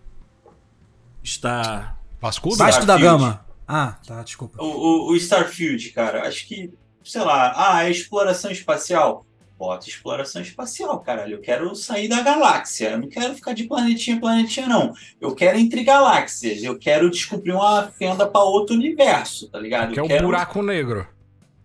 [1.22, 1.98] Está.
[2.22, 2.98] Vasco da.
[2.98, 3.46] Gama.
[3.68, 4.64] Ah, tá, desculpa.
[4.64, 6.26] o, o, o Starfield, cara.
[6.26, 6.74] Acho que.
[7.04, 7.54] Sei lá.
[7.56, 9.26] Ah, é exploração espacial.
[9.58, 11.36] Bota exploração espacial, caralho.
[11.38, 12.91] Eu quero sair da galáxia.
[12.91, 14.93] Eu não quero ficar de planetinha em planetinha, não.
[15.20, 16.62] Eu quero entre galáxias.
[16.64, 19.93] Eu quero descobrir uma fenda pra outro universo, tá ligado?
[19.93, 20.26] Que é quero...
[20.28, 21.08] buraco negro.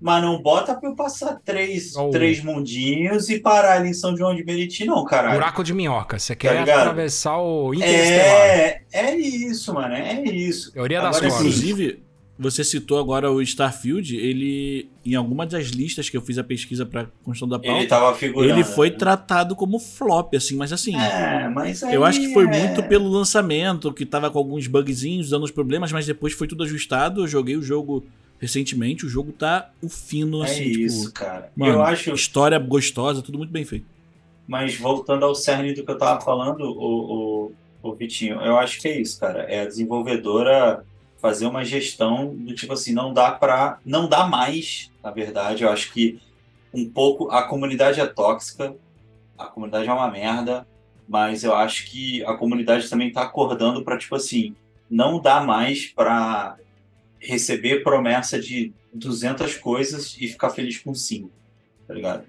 [0.01, 2.11] Mas não bota pra eu passar três, Oh.
[2.11, 5.35] três mundinhos e parar ali em São João de Meriti, não, caralho.
[5.35, 6.19] Buraco de minhoca.
[6.19, 6.81] Você quer ligado?
[6.81, 8.27] atravessar o interestelar.
[8.27, 9.95] É, é isso, mano.
[9.95, 10.73] É isso.
[10.73, 11.47] Teoria das Agora, cordas.
[11.47, 12.03] assim, Inclusive,
[12.39, 16.85] você citou agora o Starfield, ele, em alguma das listas que eu fiz a pesquisa
[16.85, 18.53] pra construção da pauta, Ele tava figurando.
[18.53, 18.97] ele foi né?
[18.97, 20.97] tratado como flop, assim, mas assim.
[20.97, 24.67] É, mas aí Eu acho que foi é- muito pelo lançamento, que tava com alguns
[24.67, 27.23] bugzinhos, dando uns problemas, mas depois foi tudo ajustado.
[27.23, 28.05] Eu joguei o jogo
[28.41, 31.13] recentemente, o jogo tá o fino, É assim, isso, tipo.
[31.13, 31.53] cara.
[31.55, 33.87] Mano, eu acho, história gostosa, tudo muito bem feito.
[34.49, 37.53] mas voltando ao cerne do que eu tava falando, o,
[37.83, 39.43] o, o Vitinho, eu acho que é isso, cara.
[39.43, 40.85] É a desenvolvedora
[41.23, 43.79] fazer uma gestão do tipo assim, não dá pra.
[43.87, 45.63] Não dá mais, na verdade.
[45.63, 46.21] Eu acho que
[46.75, 47.31] um pouco.
[47.31, 48.75] A comunidade é tóxica,
[49.39, 50.67] a comunidade é uma merda,
[51.09, 54.57] mas eu acho que a comunidade também tá acordando pra, tipo assim,
[54.91, 56.57] não dá mais pra
[57.21, 61.31] receber promessa de 200 coisas e ficar feliz com 5,
[61.87, 62.25] tá ligado?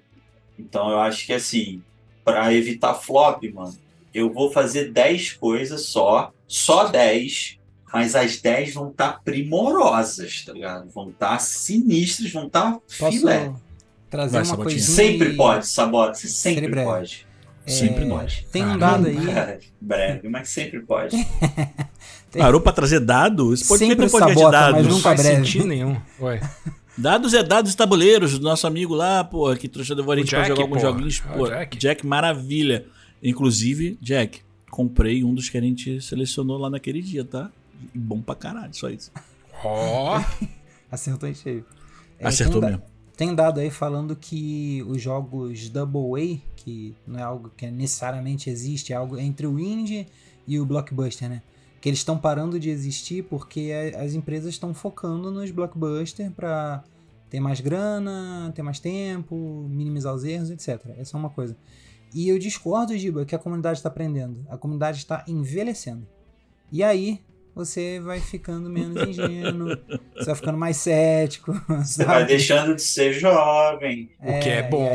[0.56, 1.82] Então eu acho que assim,
[2.24, 3.76] pra evitar flop, mano,
[4.14, 7.58] eu vou fazer 10 coisas só, só 10,
[7.94, 10.90] mas as 10 vão estar primorosas, tá ligado?
[10.90, 13.52] Vão estar sinistras, vão estar Posso filé.
[14.10, 14.74] trazer Vai, uma Sabotinha.
[14.76, 14.96] coisinha?
[14.96, 16.84] Sempre e- pode, Sabota, você sempre Sempre é.
[16.84, 17.26] pode.
[17.66, 18.46] Sempre É, pode.
[18.52, 19.16] Tem um dado aí.
[19.80, 21.16] Breve, mas sempre pode.
[22.30, 23.60] Tem- Parou pra trazer dados?
[23.60, 24.82] Esse podcast Sempre de sabota, mas dados.
[24.82, 25.36] Não nunca faz breve.
[25.36, 25.96] sentido nenhum.
[26.20, 26.40] Oi.
[26.96, 30.44] Dados é dados e tabuleiros, do nosso amigo lá, pô, que trouxe a gente pra
[30.44, 30.86] jogar alguns pô.
[30.88, 31.22] joguinhos.
[31.28, 31.76] É Pô, Jack.
[31.76, 32.06] Jack.
[32.06, 32.86] maravilha.
[33.20, 37.50] Inclusive, Jack, comprei um dos que a gente selecionou lá naquele dia, tá?
[37.94, 39.10] E Bom pra caralho, só isso.
[39.64, 40.20] Ó.
[40.90, 41.64] Acertou em cheio.
[42.18, 42.94] É, Acertou tem um da- mesmo.
[43.16, 47.70] Tem um dado aí falando que os jogos Double A, que não é algo que
[47.70, 50.06] necessariamente existe, é algo entre o indie
[50.48, 51.40] e o blockbuster, né?
[51.80, 56.82] Que eles estão parando de existir porque a- as empresas estão focando nos blockbuster para
[57.30, 60.80] ter mais grana, ter mais tempo, minimizar os erros, etc.
[60.98, 61.56] Essa é uma coisa.
[62.12, 64.44] E eu discordo, Giba, que a comunidade está aprendendo.
[64.48, 66.06] A comunidade está envelhecendo.
[66.72, 67.20] E aí
[67.54, 69.76] você vai ficando menos ingênuo,
[70.16, 71.52] você vai ficando mais cético.
[71.84, 74.10] Você vai deixando de ser jovem.
[74.20, 74.86] O que é bom.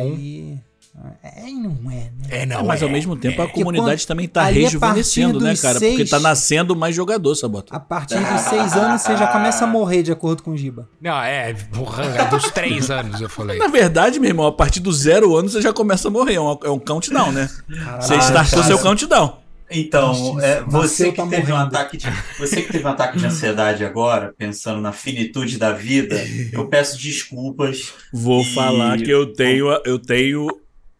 [1.24, 2.12] É e não é, né?
[2.30, 2.66] É, É, não.
[2.66, 2.86] mas é.
[2.86, 5.80] ao mesmo tempo a Porque comunidade também tá a rejuvenescendo, né, dos cara?
[5.80, 7.74] Porque seis- tá nascendo mais jogador, Sabota.
[7.74, 10.90] A partir dos seis anos você já começa a morrer, de acordo com o Giba.
[11.00, 13.58] Não, é, porra, é dos três anos eu falei.
[13.60, 16.34] Na verdade, meu irmão, a partir do zero ano você já começa a morrer.
[16.36, 17.50] É um, é um countdown, né?
[17.74, 19.38] Caralho, Você startou seu countdown.
[19.72, 22.08] Então, é, você Nasceu, que tá teve um ataque de,
[22.40, 26.16] você que teve um ataque de ansiedade agora, pensando na finitude da vida,
[26.52, 27.94] eu peço desculpas.
[28.12, 30.48] Vou E- falar que eu tenho, a- eu tenho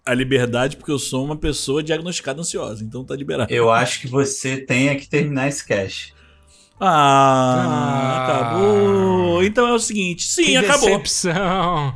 [0.06, 3.52] a liberdade porque eu sou uma pessoa diagnosticada ansiosa, então tá liberado.
[3.54, 6.14] Eu acho que você tenha que terminar esse cast.
[6.80, 8.24] Ah, Ah.
[8.24, 9.44] acabou.
[9.44, 10.90] Então é o seguinte, sim, que acabou.
[10.90, 11.94] decepção.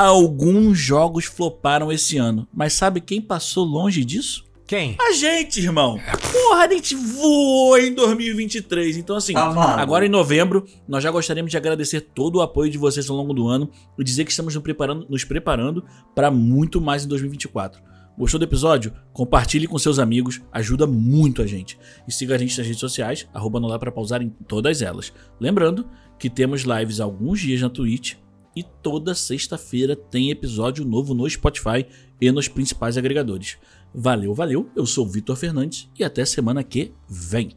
[0.00, 4.46] Alguns jogos floparam esse ano, mas sabe quem passou longe disso?
[4.66, 4.96] Quem?
[4.98, 6.00] A gente, irmão.
[6.32, 8.96] Porra, a gente voou em 2023.
[8.96, 12.78] Então, assim, Ah, agora em novembro, nós já gostaríamos de agradecer todo o apoio de
[12.78, 15.84] vocês ao longo do ano e dizer que estamos nos preparando, nos preparando
[16.14, 17.82] para muito mais em 2024.
[18.16, 18.94] Gostou do episódio?
[19.12, 21.78] Compartilhe com seus amigos, ajuda muito a gente.
[22.08, 25.12] E siga a gente nas redes sociais, arroba não dá pra pausar em todas elas.
[25.38, 25.86] Lembrando
[26.18, 28.14] que temos lives alguns dias na Twitch
[28.54, 31.86] e toda sexta-feira tem episódio novo no Spotify
[32.20, 33.56] e nos principais agregadores.
[33.94, 34.68] Valeu, valeu.
[34.76, 37.50] Eu sou Vitor Fernandes e até semana que vem.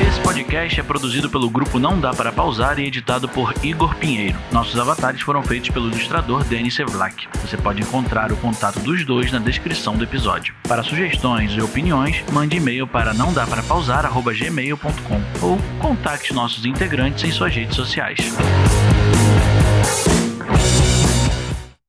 [0.00, 4.38] Esse podcast é produzido pelo grupo Não Dá Para Pausar e editado por Igor Pinheiro.
[4.50, 7.28] Nossos avatares foram feitos pelo ilustrador Denis Sevlak.
[7.40, 10.54] Você pode encontrar o contato dos dois na descrição do episódio.
[10.66, 17.24] Para sugestões e opiniões, mande e-mail para não dá para pausar@gmail.com ou contacte nossos integrantes
[17.24, 18.18] em suas redes sociais.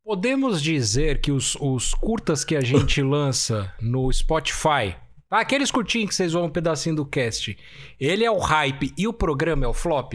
[0.03, 4.95] Podemos dizer que os, os curtas que a gente lança no Spotify?
[5.39, 7.57] Aqueles curtinhos que vocês vão um pedacinho do cast,
[7.99, 10.13] ele é o hype e o programa é o flop?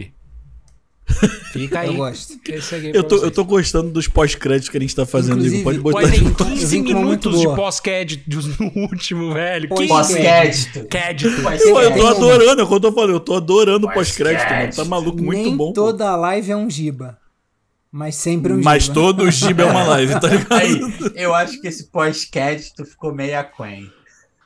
[1.51, 1.87] Fica aí.
[1.87, 2.33] Eu gosto.
[2.47, 5.63] É Eu tô, eu tô gostando dos pós-créditos que a gente tá fazendo, Inclusive.
[5.63, 6.35] Pode botar tem novo.
[6.35, 9.67] 15 vim com uma muito minutos de pós-créditos no último, velho.
[9.69, 9.95] Pois 15 é.
[9.97, 10.87] Pós-crédito.
[10.87, 11.41] crédito.
[11.41, 13.11] Vai Eu, eu tô adorando, é o que eu tô falando.
[13.11, 14.73] Eu tô adorando o pós-crédito, mano.
[14.75, 15.67] Tá maluco, muito Nem bom.
[15.67, 15.73] pô.
[15.73, 17.17] toda live é um Giba.
[17.91, 18.93] Mas sempre um Mas Giba.
[18.93, 20.53] todo Giba é uma live, tá ligado?
[20.53, 20.79] Aí,
[21.15, 23.91] eu acho que esse pós-crédito ficou meio aquém.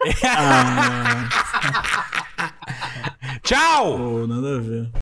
[0.25, 1.29] Ah,
[3.43, 3.97] Tchau!
[3.97, 4.87] pô, nada a ver.